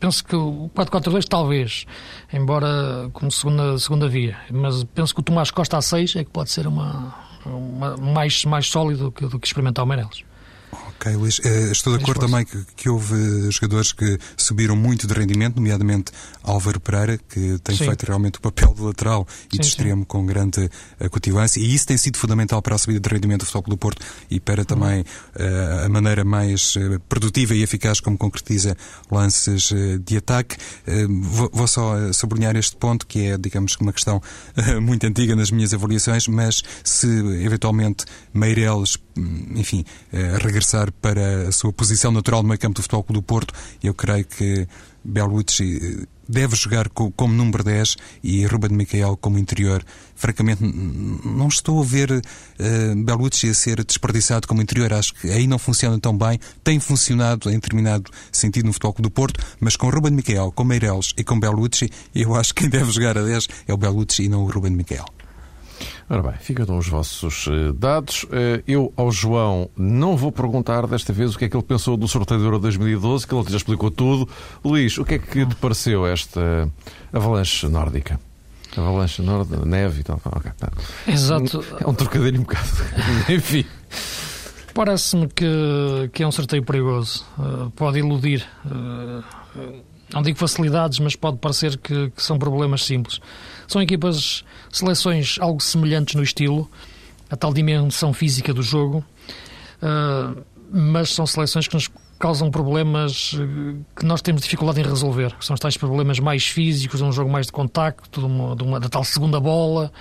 penso 0.00 0.24
que 0.24 0.34
o 0.34 0.70
4-4-2 0.74 1.26
talvez, 1.28 1.84
embora 2.32 3.10
como 3.12 3.30
segunda, 3.30 3.78
segunda 3.78 4.08
via, 4.08 4.38
mas 4.50 4.82
penso 4.82 5.14
que 5.14 5.20
o 5.20 5.22
Tomás 5.22 5.50
Costa 5.50 5.76
a 5.76 5.82
6 5.82 6.16
é 6.16 6.24
que 6.24 6.30
pode 6.30 6.50
ser 6.50 6.66
uma, 6.66 7.14
uma 7.44 7.98
mais, 7.98 8.46
mais 8.46 8.66
sólido 8.66 9.04
do 9.04 9.12
que, 9.12 9.26
do 9.26 9.38
que 9.38 9.46
experimentar 9.46 9.84
o 9.84 9.88
Meireles. 9.88 10.24
Ok, 11.04 11.16
Luís. 11.16 11.38
Eh, 11.44 11.70
estou 11.70 11.94
de 11.98 12.02
acordo 12.02 12.22
também 12.22 12.46
que, 12.46 12.64
que, 12.74 12.88
houve 12.88 13.50
jogadores 13.50 13.92
que 13.92 14.18
subiram 14.38 14.74
muito 14.74 15.06
de 15.06 15.12
rendimento, 15.12 15.56
nomeadamente 15.56 16.10
Álvaro 16.42 16.80
Pereira, 16.80 17.18
que 17.28 17.58
tem 17.62 17.76
sim. 17.76 17.84
feito 17.84 18.06
realmente 18.06 18.38
o 18.38 18.40
papel 18.40 18.72
de 18.72 18.80
lateral 18.80 19.28
e 19.52 19.56
sim, 19.56 19.60
de 19.60 19.68
extremo 19.68 20.00
sim. 20.00 20.06
com 20.06 20.24
grande 20.24 20.70
acutilância, 20.98 21.60
e 21.60 21.74
isso 21.74 21.86
tem 21.86 21.98
sido 21.98 22.16
fundamental 22.16 22.62
para 22.62 22.74
a 22.74 22.78
subida 22.78 23.00
de 23.00 23.08
rendimento 23.14 23.40
do 23.40 23.46
Futebol 23.46 23.74
do 23.74 23.76
Porto 23.76 24.02
e 24.30 24.40
para 24.40 24.64
também 24.64 25.02
uh, 25.02 25.84
a 25.84 25.88
maneira 25.90 26.24
mais 26.24 26.74
uh, 26.76 26.98
produtiva 27.06 27.54
e 27.54 27.62
eficaz 27.62 28.00
como 28.00 28.16
concretiza 28.16 28.74
lances 29.10 29.72
uh, 29.72 29.98
de 29.98 30.16
ataque. 30.16 30.56
Vou, 31.20 31.50
vou, 31.52 31.66
só 31.66 32.12
sublinhar 32.12 32.56
este 32.56 32.76
ponto, 32.76 33.06
que 33.06 33.26
é, 33.26 33.36
digamos, 33.36 33.76
uma 33.76 33.92
questão 33.92 34.22
muito 34.80 35.06
antiga 35.06 35.36
nas 35.36 35.50
minhas 35.50 35.74
avaliações, 35.74 36.28
mas 36.28 36.62
se 36.82 37.06
eventualmente 37.44 38.06
Meireles, 38.32 38.96
enfim, 39.16 39.84
regressar 40.40 40.92
para 40.92 41.48
a 41.48 41.52
sua 41.52 41.72
posição 41.72 42.10
natural 42.10 42.42
no 42.42 42.48
meio 42.48 42.58
campo 42.58 42.74
do 42.74 42.82
Futebol 42.82 43.04
Clube 43.04 43.20
do 43.20 43.22
Porto, 43.22 43.54
eu 43.82 43.94
creio 43.94 44.24
que 44.24 44.66
Belucci 45.04 45.78
eh, 45.82 46.06
deve 46.26 46.56
jogar 46.56 46.88
como 46.88 47.34
número 47.34 47.62
10 47.62 47.96
e 48.22 48.46
Ruben 48.46 48.72
Micael 48.72 49.16
como 49.18 49.38
interior. 49.38 49.84
Francamente, 50.16 50.62
não 50.62 51.48
estou 51.48 51.82
a 51.82 51.84
ver 51.84 52.10
uh, 52.10 53.04
Belucci 53.04 53.50
a 53.50 53.54
ser 53.54 53.84
desperdiçado 53.84 54.48
como 54.48 54.62
interior. 54.62 54.92
Acho 54.94 55.12
que 55.14 55.30
aí 55.30 55.46
não 55.46 55.58
funciona 55.58 55.98
tão 56.00 56.16
bem. 56.16 56.40
Tem 56.62 56.80
funcionado 56.80 57.50
em 57.50 57.54
determinado 57.54 58.10
sentido 58.32 58.64
no 58.64 58.72
Futebol 58.72 58.94
do 59.00 59.10
Porto, 59.10 59.44
mas 59.60 59.76
com 59.76 59.90
Ruben 59.90 60.12
Micael, 60.12 60.50
com 60.50 60.64
Meireles 60.64 61.12
e 61.18 61.22
com 61.22 61.38
Belucci, 61.38 61.90
eu 62.14 62.34
acho 62.34 62.54
que 62.54 62.62
quem 62.62 62.70
deve 62.70 62.90
jogar 62.90 63.18
a 63.18 63.22
10 63.22 63.48
é 63.68 63.74
o 63.74 63.76
Belucci 63.76 64.22
e 64.22 64.28
não 64.28 64.44
o 64.44 64.50
Ruben 64.50 64.72
Micael. 64.72 65.04
Ora 66.08 66.22
bem, 66.22 66.32
ficam 66.38 66.76
os 66.76 66.88
vossos 66.88 67.46
uh, 67.46 67.72
dados. 67.72 68.24
Uh, 68.24 68.62
eu 68.66 68.92
ao 68.96 69.10
João 69.10 69.70
não 69.76 70.16
vou 70.16 70.30
perguntar 70.30 70.86
desta 70.86 71.12
vez 71.12 71.34
o 71.34 71.38
que 71.38 71.46
é 71.46 71.48
que 71.48 71.56
ele 71.56 71.64
pensou 71.64 71.96
do 71.96 72.06
sorteio 72.06 72.40
do 72.40 72.46
Euro 72.46 72.58
2012, 72.58 73.26
que 73.26 73.34
ele 73.34 73.44
já 73.48 73.56
explicou 73.56 73.90
tudo. 73.90 74.28
Luís, 74.64 74.98
o 74.98 75.04
que 75.04 75.14
é 75.14 75.18
que 75.18 75.46
te 75.46 75.54
pareceu 75.56 76.06
esta 76.06 76.68
avalanche 77.12 77.66
nórdica? 77.68 78.20
Avalanche 78.76 79.22
nórdica, 79.22 79.64
neve 79.64 80.00
e 80.00 80.04
tal. 80.04 80.20
Okay, 80.24 80.52
tá. 80.58 80.70
Exato. 81.06 81.64
É 81.80 81.86
um 81.88 81.94
trocadilho 81.94 82.40
um 82.40 82.42
bocado. 82.42 82.68
Enfim. 83.32 83.64
Parece-me 84.74 85.28
que, 85.28 86.10
que 86.12 86.22
é 86.22 86.26
um 86.26 86.32
sorteio 86.32 86.64
perigoso. 86.64 87.24
Uh, 87.38 87.70
pode 87.70 87.98
iludir. 87.98 88.44
não 90.12 90.22
digo 90.22 90.36
facilidades, 90.36 90.98
mas 90.98 91.14
pode 91.16 91.38
parecer 91.38 91.78
que, 91.78 92.10
que 92.10 92.22
são 92.22 92.38
problemas 92.38 92.84
simples. 92.84 93.20
São 93.74 93.82
equipas, 93.82 94.44
seleções 94.70 95.36
algo 95.40 95.60
semelhantes 95.60 96.14
no 96.14 96.22
estilo, 96.22 96.70
a 97.28 97.34
tal 97.34 97.52
dimensão 97.52 98.12
física 98.12 98.54
do 98.54 98.62
jogo, 98.62 99.04
uh, 99.82 100.40
mas 100.70 101.10
são 101.10 101.26
seleções 101.26 101.66
que 101.66 101.74
nos 101.74 101.90
causam 102.16 102.52
problemas 102.52 103.34
ah, 103.34 103.98
que 103.98 104.06
nós 104.06 104.22
temos 104.22 104.42
dificuldade 104.42 104.78
em 104.80 104.84
resolver. 104.84 105.34
São 105.40 105.54
os 105.54 105.60
tais 105.60 105.76
problemas 105.76 106.20
mais 106.20 106.46
físicos, 106.46 107.00
um 107.00 107.10
jogo 107.10 107.28
mais 107.28 107.46
de 107.46 107.52
contacto, 107.52 108.20
de 108.20 108.26
uma, 108.26 108.54
de 108.54 108.62
uma, 108.62 108.78
da 108.78 108.88
tal 108.88 109.02
segunda 109.02 109.40
bola, 109.40 109.92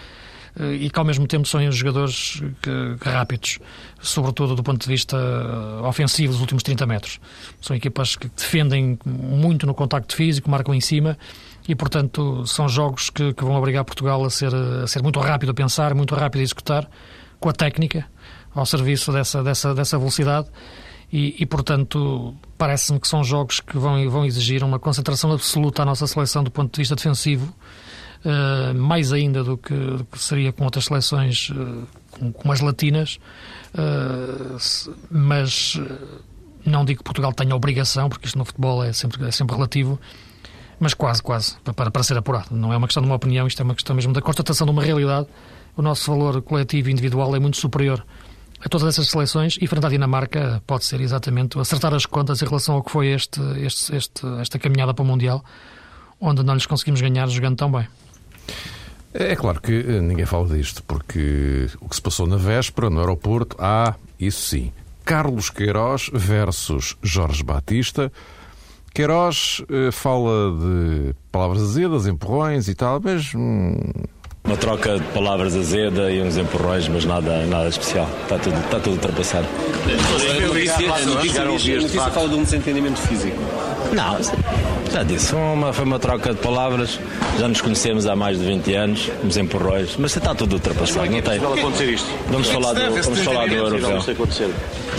e 0.60 0.90
que 0.90 1.00
ao 1.00 1.06
mesmo 1.06 1.26
tempo 1.26 1.48
são 1.48 1.72
jogadores 1.72 2.42
que, 2.62 2.98
que 3.02 3.10
rápidos, 3.10 3.60
sobretudo 4.00 4.56
do 4.56 4.62
ponto 4.62 4.82
de 4.82 4.88
vista 4.88 5.18
ofensivo 5.84 6.34
dos 6.34 6.42
últimos 6.42 6.62
30 6.62 6.86
metros. 6.86 7.20
São 7.60 7.76
equipas 7.76 8.16
que 8.16 8.28
defendem 8.28 9.00
muito 9.06 9.66
no 9.66 9.74
contacto 9.74 10.16
físico, 10.16 10.50
marcam 10.50 10.76
em 10.76 10.82
cima 10.82 11.18
e, 11.68 11.74
portanto, 11.74 12.46
são 12.46 12.68
jogos 12.70 13.10
que, 13.10 13.34
que, 13.34 13.44
vão 13.44 13.56
obrigar 13.56 13.84
Portugal 13.84 14.24
a 14.24 14.30
ser, 14.30 14.54
a 14.54 14.86
ser 14.86 15.02
muito 15.02 15.20
rápido 15.20 15.50
a 15.50 15.54
pensar, 15.54 15.96
muito 15.96 16.14
rápido 16.14 16.42
a 16.42 16.44
executar, 16.44 16.88
com 17.40 17.50
a 17.50 17.54
técnica 17.54 18.06
ao 18.54 18.66
serviço 18.66 19.12
dessa, 19.12 19.44
dessa, 19.44 19.74
dessa 19.74 19.98
velocidade. 19.98 20.48
E, 21.12 21.36
e 21.40 21.46
portanto, 21.46 22.36
parece-me 22.58 23.00
que 23.00 23.08
são 23.08 23.24
jogos 23.24 23.60
que 23.60 23.78
vão, 23.78 24.10
vão 24.10 24.26
exigir 24.26 24.64
uma 24.64 24.80
concentração 24.80 25.32
absoluta 25.32 25.84
à 25.84 25.86
nossa 25.86 26.08
seleção 26.08 26.44
do 26.44 26.52
ponto 26.52 26.74
de 26.74 26.82
vista 26.82 26.96
defensivo, 26.96 27.54
uh, 28.26 28.74
mais 28.78 29.12
ainda 29.14 29.44
do 29.44 29.58
que, 29.58 29.74
do 29.74 30.06
que, 30.06 30.20
seria 30.20 30.52
com 30.52 30.64
outras 30.64 30.86
seleções, 30.86 31.50
uh, 31.50 31.88
como, 32.34 32.54
as 32.54 32.60
latinas. 32.60 33.20
Uh, 33.74 34.94
mas 35.10 35.80
não 36.66 36.86
digo 36.86 37.00
que 37.00 37.04
Portugal 37.04 37.34
tenha 37.34 37.56
obrigação, 37.56 38.10
porque 38.10 38.26
isto 38.26 38.38
no 38.38 38.46
futebol 38.46 38.84
é 38.84 38.94
sempre, 38.94 39.26
é 39.26 39.32
sempre 39.32 39.56
relativo, 39.56 40.00
mas 40.80 40.94
quase, 40.94 41.22
quase, 41.22 41.56
para, 41.76 41.92
para 41.92 42.04
ser 42.04 42.18
apurado. 42.18 42.56
Não 42.56 42.74
é 42.74 42.78
uma 42.78 42.88
questão 42.88 43.02
de 43.02 43.10
uma 43.10 43.16
opinião, 43.16 43.48
isto 43.48 43.62
é 43.62 43.64
uma 43.64 43.76
questão 43.76 43.96
mesmo 43.96 44.14
da 44.14 44.22
constatação 44.22 44.66
de 44.66 44.72
uma 44.72 44.84
realidade. 44.84 45.28
O 45.76 45.82
nosso 45.82 46.10
valor 46.12 46.42
coletivo 46.42 46.90
e 46.90 46.92
individual 46.92 47.36
é 47.36 47.40
muito 47.40 47.58
superior 47.58 48.06
a 48.64 48.70
todas 48.70 48.88
essas 48.88 49.10
seleções 49.10 49.58
e 49.60 49.68
frente 49.68 49.86
à 49.86 49.90
Dinamarca 49.90 50.64
pode 50.66 50.86
ser 50.86 51.02
exatamente 51.02 51.60
acertar 51.60 51.94
as 51.94 52.06
contas 52.06 52.42
em 52.42 52.46
relação 52.46 52.76
ao 52.76 52.84
que 52.84 52.90
foi 52.90 53.08
este, 53.08 53.42
este, 53.58 53.94
este, 53.94 54.26
esta 54.40 54.58
caminhada 54.58 54.94
para 54.94 55.04
o 55.04 55.06
Mundial, 55.06 55.44
onde 56.20 56.44
não 56.44 56.54
lhes 56.54 56.66
conseguimos 56.66 57.02
ganhar 57.02 57.28
jogando 57.28 57.58
tão 57.58 57.70
bem. 57.70 57.86
É 59.14 59.36
claro 59.36 59.62
que 59.62 59.74
eh, 59.74 60.02
ninguém 60.02 60.26
fala 60.26 60.48
disto, 60.48 60.84
porque 60.88 61.68
o 61.80 61.88
que 61.88 61.96
se 61.96 62.02
passou 62.02 62.26
na 62.26 62.38
véspera, 62.38 62.90
no 62.90 63.00
aeroporto, 63.00 63.56
há, 63.60 63.94
isso 64.20 64.50
sim, 64.50 64.72
Carlos 65.06 65.50
Queiroz 65.50 66.10
versus 66.12 66.98
Jorge 67.04 67.44
Batista. 67.44 68.12
Queiroz 68.94 69.64
eh, 69.70 69.92
fala 69.92 70.52
de 70.52 71.16
palavras 71.32 71.62
azedas, 71.62 72.08
empurrões 72.08 72.68
e 72.68 72.76
tal, 72.76 73.00
mas. 73.04 73.34
Hum... 73.36 73.76
Uma 74.46 74.58
troca 74.58 75.00
de 75.00 75.06
palavras 75.14 75.56
azeda 75.56 76.12
e 76.12 76.22
uns 76.22 76.36
empurrões, 76.36 76.88
mas 76.90 77.06
nada, 77.06 77.46
nada 77.46 77.70
especial. 77.70 78.10
Está 78.24 78.38
tudo, 78.38 78.60
está 78.60 78.80
tudo 78.80 78.94
ultrapassado. 78.94 79.48
A 79.48 80.48
notícia, 80.48 80.94
a 80.94 81.06
notícia, 81.06 81.42
a 81.42 81.46
notícia 81.46 82.12
fala 82.12 82.28
de 82.28 82.36
um 82.36 82.44
desentendimento 82.44 83.00
físico. 83.00 83.38
Não, 83.94 84.18
já 84.92 85.04
disse, 85.04 85.36
uma, 85.36 85.72
foi 85.72 85.86
uma 85.86 86.00
troca 86.00 86.34
de 86.34 86.40
palavras. 86.40 87.00
Já 87.40 87.48
nos 87.48 87.62
conhecemos 87.62 88.06
há 88.06 88.16
mais 88.16 88.40
de 88.40 88.46
20 88.46 88.74
anos, 88.76 89.12
nos 89.24 89.38
empurrões, 89.38 89.96
mas 89.98 90.16
está 90.16 90.34
tudo 90.34 90.54
ultrapassado. 90.54 91.10
Não 91.10 91.22
tem. 91.22 91.40
Vai 91.40 91.60
acontecer 91.60 91.90
isto? 91.90 92.08
Vamos 92.30 92.48
falar 92.50 92.74
do, 92.74 93.02
vamos 93.02 93.20
falar 93.20 93.48
do 93.48 93.54
europeu. 93.56 94.02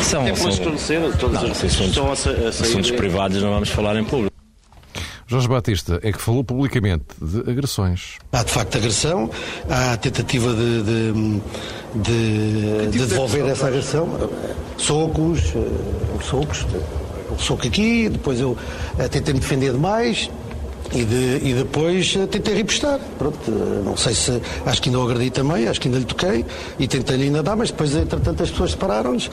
São, 0.03 0.27
é 0.27 0.35
são, 0.35 1.31
não, 1.31 1.51
as 1.51 1.65
assuntos, 1.65 2.27
assuntos 2.61 2.91
privados 2.93 3.43
não 3.43 3.51
vamos 3.51 3.69
falar 3.69 3.97
em 3.97 4.05
público. 4.05 4.35
Jorge 5.27 5.49
Batista 5.49 5.99
é 6.03 6.13
que 6.13 6.21
falou 6.21 6.45
publicamente 6.45 7.05
de 7.21 7.51
agressões. 7.51 8.19
Há 8.31 8.43
de 8.43 8.53
facto 8.53 8.77
agressão, 8.77 9.31
há 9.71 9.97
tentativa 9.97 10.53
de, 10.53 10.83
de, 10.83 11.41
de, 11.95 12.87
de 12.91 13.07
devolver 13.07 13.47
essa 13.47 13.69
agressão, 13.69 14.31
socos, 14.77 15.55
eh, 15.57 16.23
socos, 16.23 16.67
um 17.35 17.39
soco 17.39 17.67
aqui, 17.67 18.09
depois 18.09 18.41
eu 18.41 18.51
uh, 18.51 19.09
tentei 19.11 19.35
me 19.35 19.41
defender 19.41 19.73
demais. 19.73 20.31
E, 20.93 21.03
de, 21.03 21.41
e 21.43 21.55
depois 21.55 22.15
uh, 22.15 22.27
tentei 22.27 22.55
repostar. 22.55 23.01
Pronto, 23.19 23.51
uh, 23.51 23.83
não 23.85 23.97
sei 23.97 24.15
se. 24.15 24.41
Acho 24.65 24.81
que 24.81 24.91
ainda 24.91 25.01
o 25.01 25.03
agredi 25.03 25.31
também, 25.31 25.67
acho 25.67 25.81
que 25.81 25.89
ainda 25.89 25.99
lhe 25.99 26.05
toquei 26.05 26.45
e 26.79 26.87
tentei-lhe 26.87 27.25
ainda 27.25 27.43
dar, 27.43 27.57
mas 27.57 27.71
depois, 27.71 27.95
entretanto, 27.97 28.43
as 28.43 28.51
pessoas 28.51 28.73
separaram-nos. 28.73 29.31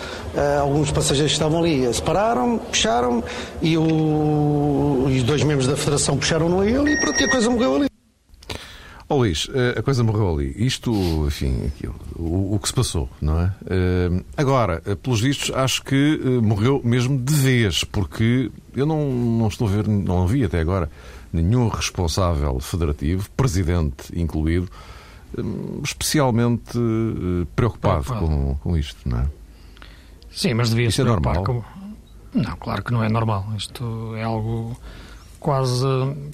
alguns 0.59 0.91
passageiros 0.91 1.33
que 1.33 1.37
estavam 1.37 1.59
ali 1.59 1.93
separaram, 1.93 2.57
puxaram 2.57 3.23
e, 3.61 3.77
o, 3.77 5.07
e 5.09 5.17
os 5.17 5.23
dois 5.23 5.43
membros 5.43 5.67
da 5.67 5.75
Federação 5.75 6.17
puxaram-no 6.17 6.61
a 6.61 6.65
ele 6.65 6.93
e 6.93 6.99
pronto, 6.99 7.21
e 7.21 7.25
a 7.25 7.29
coisa 7.29 7.49
morreu 7.49 7.75
ali. 7.75 7.90
Oh, 9.11 9.17
Luís, 9.17 9.49
eh, 9.53 9.77
a 9.77 9.83
coisa 9.83 10.05
morreu 10.05 10.33
ali. 10.33 10.53
Isto, 10.55 10.89
enfim, 11.27 11.65
aquilo, 11.65 11.95
o, 12.15 12.55
o 12.55 12.59
que 12.59 12.69
se 12.69 12.73
passou, 12.73 13.09
não 13.21 13.41
é? 13.41 13.53
Uh, 13.63 14.23
agora, 14.37 14.81
eh, 14.85 14.95
pelos 14.95 15.19
vistos, 15.19 15.51
acho 15.53 15.83
que 15.83 16.17
morreu 16.41 16.79
mesmo 16.81 17.19
de 17.19 17.33
vez, 17.33 17.83
porque 17.83 18.49
eu 18.73 18.85
não, 18.85 19.11
não 19.11 19.49
estou 19.49 19.67
a 19.67 19.71
ver, 19.71 19.85
não 19.85 20.25
vi 20.25 20.45
até 20.45 20.61
agora 20.61 20.89
nenhum 21.33 21.67
responsável 21.67 22.57
federativo, 22.61 23.29
presidente 23.31 24.17
incluído, 24.17 24.69
especialmente 25.83 26.79
preocupado 27.53 28.05
com, 28.05 28.55
com 28.63 28.77
isto, 28.77 28.97
não 29.09 29.19
é? 29.19 29.25
Sim, 30.31 30.53
mas 30.53 30.69
devia 30.69 30.87
Isso 30.87 31.01
é 31.01 31.03
normal? 31.03 31.43
Com... 31.43 31.61
Não, 32.33 32.55
claro 32.55 32.81
que 32.81 32.93
não 32.93 33.03
é 33.03 33.09
normal. 33.09 33.45
Isto 33.57 34.15
é 34.15 34.23
algo 34.23 34.79
quase, 35.37 35.85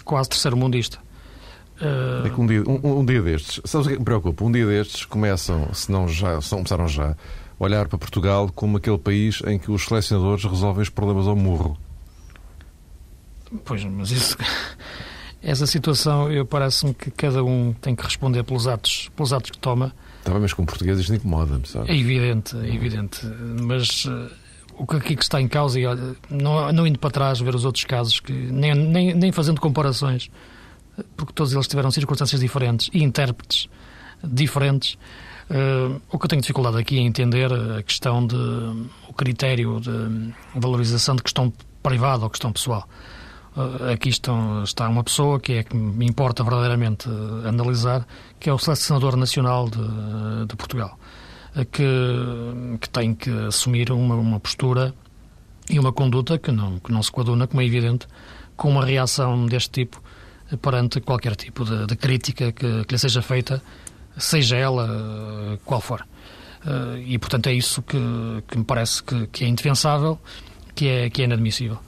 quase 0.05 0.29
terceiro 0.29 0.55
mundista. 0.55 1.06
Uh... 1.81 2.25
É 2.25 2.29
que 2.29 2.41
um 2.41 2.47
dia, 2.47 2.63
um, 2.67 2.99
um, 2.99 3.05
dia 3.05 3.21
destes, 3.21 3.61
sabes 3.65 3.87
o 3.87 3.89
que 3.89 3.99
me 3.99 4.05
preocupa? 4.05 4.43
Um 4.43 4.51
dia 4.51 4.65
destes 4.65 5.05
começam, 5.05 5.73
se 5.73 5.91
não 5.91 6.07
já, 6.07 6.41
se 6.41 6.51
não 6.51 6.59
começaram 6.59 6.87
já, 6.87 7.11
a 7.11 7.15
olhar 7.59 7.87
para 7.87 7.97
Portugal 7.97 8.49
como 8.53 8.77
aquele 8.77 8.97
país 8.97 9.41
em 9.45 9.59
que 9.59 9.71
os 9.71 9.85
selecionadores 9.85 10.43
resolvem 10.43 10.81
os 10.81 10.89
problemas 10.89 11.27
ao 11.27 11.35
murro. 11.35 11.77
Pois, 13.63 13.83
mas 13.85 14.11
isso. 14.11 14.37
Essa 15.41 15.67
situação, 15.67 16.31
eu 16.31 16.45
parece-me 16.45 16.93
que 16.93 17.11
cada 17.11 17.43
um 17.43 17.73
tem 17.73 17.95
que 17.95 18.03
responder 18.03 18.43
pelos 18.43 18.67
atos, 18.67 19.09
pelos 19.15 19.31
atos 19.31 19.51
que 19.51 19.57
toma. 19.57 19.93
Estava 20.19 20.39
mas 20.39 20.51
com 20.51 20.65
português 20.65 20.99
isto 20.99 21.13
incomoda-me, 21.13 21.65
sabe? 21.65 21.91
É 21.91 21.95
evidente, 21.95 22.57
é 22.57 22.73
evidente. 22.73 23.25
Mas 23.61 24.05
uh, 24.05 24.29
o 24.77 24.85
que 24.85 24.95
aqui 24.95 25.13
está 25.13 25.39
em 25.39 25.47
causa, 25.47 25.79
e 25.79 25.85
olha, 25.85 26.15
não, 26.29 26.71
não 26.73 26.87
indo 26.87 26.99
para 26.99 27.11
trás 27.11 27.39
ver 27.39 27.55
os 27.55 27.65
outros 27.65 27.85
casos, 27.85 28.19
que 28.19 28.33
nem, 28.33 28.73
nem, 28.73 29.13
nem 29.13 29.31
fazendo 29.31 29.61
comparações, 29.61 30.29
porque 31.15 31.33
todos 31.33 31.53
eles 31.53 31.67
tiveram 31.67 31.91
circunstâncias 31.91 32.41
diferentes 32.41 32.89
e 32.93 33.03
intérpretes 33.03 33.69
diferentes. 34.23 34.97
Uh, 35.49 36.01
o 36.11 36.19
que 36.19 36.25
eu 36.25 36.29
tenho 36.29 36.41
dificuldade 36.41 36.77
aqui 36.77 36.97
é 36.97 37.01
entender 37.01 37.51
a 37.53 37.81
questão 37.81 38.25
de 38.25 38.35
o 39.07 39.13
critério 39.13 39.79
de 39.79 40.33
valorização 40.53 41.15
de 41.15 41.23
questão 41.23 41.53
privada 41.81 42.23
ou 42.23 42.29
questão 42.29 42.51
pessoal. 42.51 42.87
Uh, 43.55 43.91
aqui 43.93 44.09
estão, 44.09 44.63
está 44.63 44.87
uma 44.89 45.03
pessoa 45.03 45.39
que 45.39 45.53
é 45.53 45.63
que 45.63 45.75
me 45.75 46.05
importa 46.05 46.43
verdadeiramente 46.43 47.09
uh, 47.09 47.47
analisar, 47.47 48.05
que 48.39 48.49
é 48.49 48.53
o 48.53 48.57
selecionador 48.57 49.15
nacional 49.15 49.69
de, 49.69 50.45
de 50.47 50.55
Portugal, 50.55 50.99
que, 51.71 52.77
que 52.81 52.89
tem 52.89 53.15
que 53.15 53.31
assumir 53.47 53.91
uma, 53.91 54.15
uma 54.15 54.39
postura 54.39 54.93
e 55.69 55.79
uma 55.79 55.91
conduta 55.91 56.37
que 56.37 56.51
não, 56.51 56.77
que 56.77 56.91
não 56.91 57.01
se 57.01 57.11
coaduna, 57.11 57.47
como 57.47 57.61
é 57.61 57.65
evidente, 57.65 58.05
com 58.55 58.69
uma 58.69 58.85
reação 58.85 59.45
deste 59.45 59.69
tipo 59.69 60.01
perante 60.55 61.01
qualquer 61.01 61.35
tipo 61.35 61.65
de, 61.65 61.85
de 61.85 61.95
crítica 61.95 62.51
que, 62.51 62.85
que 62.85 62.93
lhe 62.93 62.99
seja 62.99 63.21
feita, 63.21 63.61
seja 64.17 64.55
ela 64.57 64.87
eh, 64.87 65.59
qual 65.65 65.81
for. 65.81 66.05
Eh, 66.65 67.03
e, 67.07 67.19
portanto, 67.19 67.47
é 67.47 67.53
isso 67.53 67.81
que, 67.81 67.97
que 68.47 68.57
me 68.57 68.63
parece 68.63 69.03
que, 69.03 69.27
que, 69.27 69.43
é 69.43 69.47
indefensável, 69.47 70.19
que 70.73 70.87
é, 70.87 71.09
que 71.09 71.21
é 71.21 71.25
inadmissível. 71.25 71.79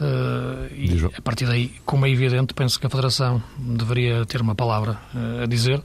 Eh, 0.00 0.74
e, 0.74 1.04
a 1.16 1.22
partir 1.22 1.46
daí, 1.46 1.74
como 1.84 2.06
é 2.06 2.10
evidente, 2.10 2.54
penso 2.54 2.78
que 2.78 2.86
a 2.86 2.90
Federação 2.90 3.42
deveria 3.58 4.24
ter 4.26 4.40
uma 4.40 4.54
palavra 4.54 4.98
a 5.42 5.46
dizer, 5.46 5.82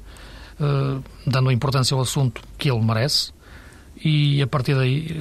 dando 1.26 1.52
importância 1.52 1.94
ao 1.94 2.02
assunto 2.02 2.42
que 2.58 2.70
ele 2.70 2.82
merece, 2.82 3.32
e, 4.04 4.42
a 4.42 4.48
partir 4.48 4.76
daí, 4.76 5.16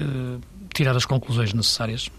tirar 0.73 0.97
as 0.97 1.07
conclusões 1.07 1.53
necessárias, 1.53 2.11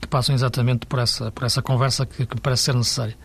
que 0.00 0.06
passam 0.06 0.34
exatamente 0.34 0.86
por 0.86 0.98
essa, 0.98 1.30
por 1.30 1.44
essa 1.44 1.60
conversa 1.60 2.06
que, 2.06 2.26
que 2.26 2.40
parece 2.40 2.64
ser 2.64 2.74
necessária. 2.74 3.16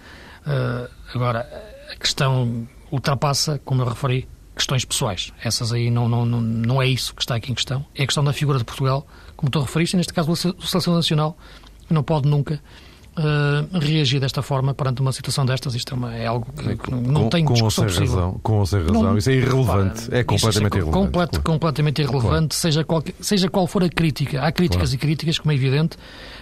Uh, 0.45 0.89
agora, 1.13 1.47
a 1.91 1.95
questão 1.95 2.67
ultrapassa, 2.91 3.59
como 3.65 3.81
eu 3.81 3.87
referi, 3.87 4.27
questões 4.55 4.85
pessoais. 4.85 5.33
Essas 5.43 5.73
aí 5.73 5.89
não, 5.89 6.07
não, 6.07 6.25
não, 6.25 6.41
não 6.41 6.81
é 6.81 6.87
isso 6.87 7.13
que 7.13 7.21
está 7.21 7.35
aqui 7.35 7.51
em 7.51 7.55
questão. 7.55 7.85
É 7.93 8.03
a 8.03 8.05
questão 8.05 8.23
da 8.23 8.31
figura 8.31 8.57
de 8.57 8.63
Portugal, 8.63 9.05
como 9.35 9.51
tu 9.51 9.59
referiste, 9.59 9.95
e 9.95 9.97
neste 9.97 10.13
caso 10.13 10.31
o 10.31 10.35
Seleção 10.35 10.93
Nacional 10.93 11.37
não 11.89 12.03
pode 12.03 12.27
nunca 12.27 12.61
uh, 13.17 13.79
reagir 13.79 14.19
desta 14.19 14.41
forma 14.41 14.73
perante 14.73 15.01
uma 15.01 15.11
situação 15.11 15.45
destas. 15.45 15.75
Isto 15.75 15.93
é, 15.93 15.97
uma, 15.97 16.15
é 16.15 16.25
algo 16.25 16.47
que, 16.53 16.75
que 16.75 16.91
não 16.91 17.23
com, 17.23 17.29
tem 17.29 17.45
discussão 17.45 17.85
possível. 17.85 18.15
Razão, 18.15 18.39
com 18.43 18.59
ou 18.59 18.65
sem 18.65 18.79
razão. 18.79 19.03
Não, 19.03 19.17
isso 19.17 19.29
é 19.29 19.33
irrelevante. 19.33 20.13
é 20.13 20.23
completamente 20.23 20.73
é 20.73 20.77
irrelevante. 20.77 21.05
Complet, 21.05 21.29
claro. 21.29 21.43
Completamente 21.43 22.01
irrelevante, 22.01 22.29
claro. 22.29 22.53
seja, 22.53 22.83
qual, 22.83 23.03
seja 23.19 23.49
qual 23.49 23.67
for 23.67 23.83
a 23.83 23.89
crítica. 23.89 24.41
Há 24.41 24.51
críticas 24.51 24.89
claro. 24.89 24.95
e 24.95 24.97
críticas, 24.97 25.39
como 25.39 25.51
é 25.51 25.55
evidente, 25.55 25.97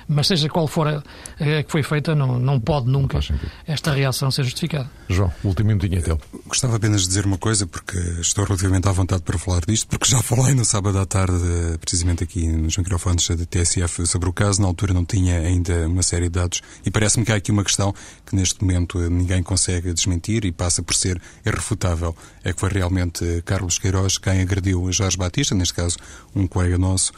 mas 0.08 0.28
seja 0.28 0.50
qual 0.50 0.68
for 0.68 0.88
a, 0.88 0.98
a 1.40 1.64
que 1.64 1.72
foi 1.72 1.84
feita, 1.84 2.16
não, 2.16 2.40
não 2.40 2.60
pode 2.60 2.88
nunca 2.90 3.20
esta 3.68 3.92
reação 3.92 4.32
ser 4.32 4.44
justificada. 4.44 4.90
João, 5.08 5.32
último 5.44 5.68
minutinho 5.68 6.00
então. 6.00 6.20
Gostava 6.48 6.76
apenas 6.76 7.02
de 7.02 7.08
dizer 7.08 7.26
uma 7.26 7.38
coisa, 7.38 7.68
porque 7.68 7.98
estou 8.20 8.46
relativamente 8.46 8.88
à 8.88 8.92
vontade 8.92 9.22
para 9.22 9.38
falar 9.38 9.62
disto, 9.66 9.88
porque 9.88 10.10
já 10.10 10.22
falei 10.24 10.54
no 10.54 10.66
sábado 10.66 10.98
à 10.98 11.06
tarde, 11.06 11.38
precisamente 11.80 12.24
aqui 12.24 12.48
nos 12.48 12.78
microfones 12.78 13.28
da 13.30 13.46
TSF, 13.46 14.06
sobre 14.08 14.30
o 14.30 14.34
caso. 14.34 14.62
Na 14.62 14.68
altura 14.68 14.94
não 14.94 15.06
tinha 15.06 15.40
ainda 15.40 15.88
uma 15.88 16.04
série 16.04 16.26
de 16.26 16.40
dados 16.40 16.62
e 16.86 16.91
parece-me 16.91 17.26
que 17.26 17.32
há 17.32 17.36
aqui 17.36 17.52
uma 17.52 17.63
questão 17.63 17.93
que 18.26 18.36
neste 18.36 18.62
momento 18.62 18.99
ninguém 19.10 19.41
consegue 19.43 19.93
desmentir 19.93 20.45
e 20.45 20.52
passa 20.52 20.82
por 20.82 20.95
ser 20.95 21.21
irrefutável. 21.45 22.15
É 22.43 22.54
que 22.54 22.60
foi 22.60 22.69
realmente 22.69 23.41
Carlos 23.45 23.78
Queiroz 23.78 24.17
quem 24.17 24.41
agrediu 24.41 24.91
Jorge 24.91 25.17
Batista, 25.17 25.56
neste 25.56 25.73
caso 25.73 25.97
um 26.36 26.47
colega 26.47 26.78
nosso, 26.78 27.12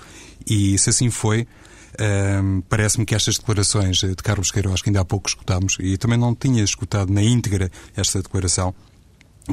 e 0.47 0.77
se 0.77 0.89
assim 0.89 1.09
foi, 1.09 1.47
um, 1.99 2.61
Parece-me 2.67 3.05
que 3.05 3.15
estas 3.15 3.37
declarações 3.37 3.97
de 3.97 4.15
Carlos 4.15 4.51
Queiroz, 4.51 4.81
que 4.81 4.89
ainda 4.89 5.01
há 5.01 5.05
pouco 5.05 5.29
escutámos, 5.29 5.77
e 5.79 5.97
também 5.97 6.17
não 6.17 6.35
tinha 6.35 6.63
escutado 6.63 7.11
na 7.11 7.23
íntegra 7.23 7.71
esta 7.95 8.21
declaração, 8.21 8.75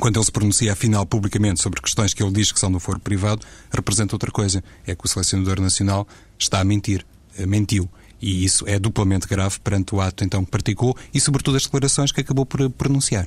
quando 0.00 0.16
ele 0.16 0.24
se 0.24 0.32
pronuncia 0.32 0.72
afinal 0.72 1.04
publicamente 1.04 1.60
sobre 1.60 1.80
questões 1.80 2.14
que 2.14 2.22
ele 2.22 2.32
diz 2.32 2.50
que 2.50 2.58
são 2.58 2.72
do 2.72 2.80
foro 2.80 2.98
privado, 2.98 3.46
representa 3.70 4.14
outra 4.14 4.30
coisa. 4.30 4.64
É 4.86 4.94
que 4.94 5.04
o 5.04 5.08
selecionador 5.08 5.60
nacional 5.60 6.08
está 6.38 6.60
a 6.60 6.64
mentir. 6.64 7.04
Eh, 7.38 7.46
mentiu. 7.46 7.88
E 8.22 8.44
isso 8.44 8.64
é 8.68 8.78
duplamente 8.78 9.26
grave 9.26 9.58
perante 9.58 9.94
o 9.94 10.00
ato 10.00 10.22
então 10.24 10.44
que 10.44 10.50
praticou 10.50 10.96
e, 11.12 11.20
sobretudo, 11.20 11.56
as 11.56 11.64
declarações 11.64 12.12
que 12.12 12.20
acabou 12.20 12.46
por 12.46 12.70
pronunciar. 12.70 13.26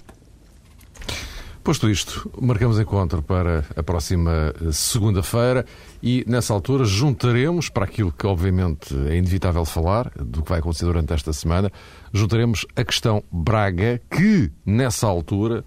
Posto 1.66 1.90
isto, 1.90 2.32
marcamos 2.40 2.80
encontro 2.80 3.24
para 3.24 3.66
a 3.76 3.82
próxima 3.82 4.54
eh, 4.62 4.72
segunda-feira 4.72 5.66
e, 6.02 6.24
nessa 6.28 6.54
altura, 6.54 6.86
juntaremos, 6.86 7.70
para 7.70 7.86
aquilo 7.86 8.12
que 8.12 8.28
obviamente 8.28 8.96
é 9.10 9.18
inevitável 9.18 9.66
falar, 9.66 10.12
do 10.16 10.44
que 10.44 10.50
vai 10.50 10.60
acontecer 10.60 10.86
durante 10.86 11.12
esta 11.12 11.34
semana, 11.34 11.72
juntaremos 12.14 12.68
a 12.76 12.84
questão 12.84 13.24
Braga, 13.32 14.00
que, 14.12 14.52
nessa 14.64 15.08
altura, 15.08 15.66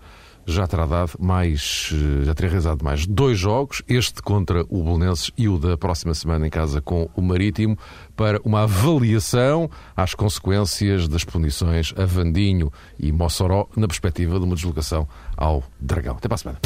já 0.49 0.67
terá 0.67 0.87
dado 0.87 1.13
mais, 1.19 1.91
eh, 1.93 2.25
já 2.25 2.35
terá 2.35 2.49
realizado 2.49 2.83
mais 2.83 3.07
dois 3.07 3.39
jogos, 3.39 3.83
este 3.87 4.23
contra 4.23 4.63
o 4.69 4.83
Bolonenses 4.83 5.31
e 5.37 5.49
o 5.49 5.59
da 5.59 5.77
próxima 5.77 6.15
semana 6.15 6.47
em 6.47 6.51
casa 6.51 6.81
com 6.81 7.09
o 7.15 7.23
Marítimo, 7.23 7.79
para 8.17 8.41
uma 8.45 8.63
avaliação 8.63 9.71
às 9.97 10.15
consequências 10.15 11.07
das 11.07 11.25
punições 11.25 11.93
a 11.97 12.05
Vandinho 12.05 12.73
e 12.99 13.13
Mossoró 13.13 13.69
na 13.77 13.87
perspectiva 13.87 14.39
de 14.39 14.45
uma 14.45 14.55
deslocação 14.55 15.07
ao 15.37 15.63
Dragão. 15.79 16.17
Até 16.17 16.29
para 16.29 16.35
a 16.35 16.39
semana. 16.39 16.59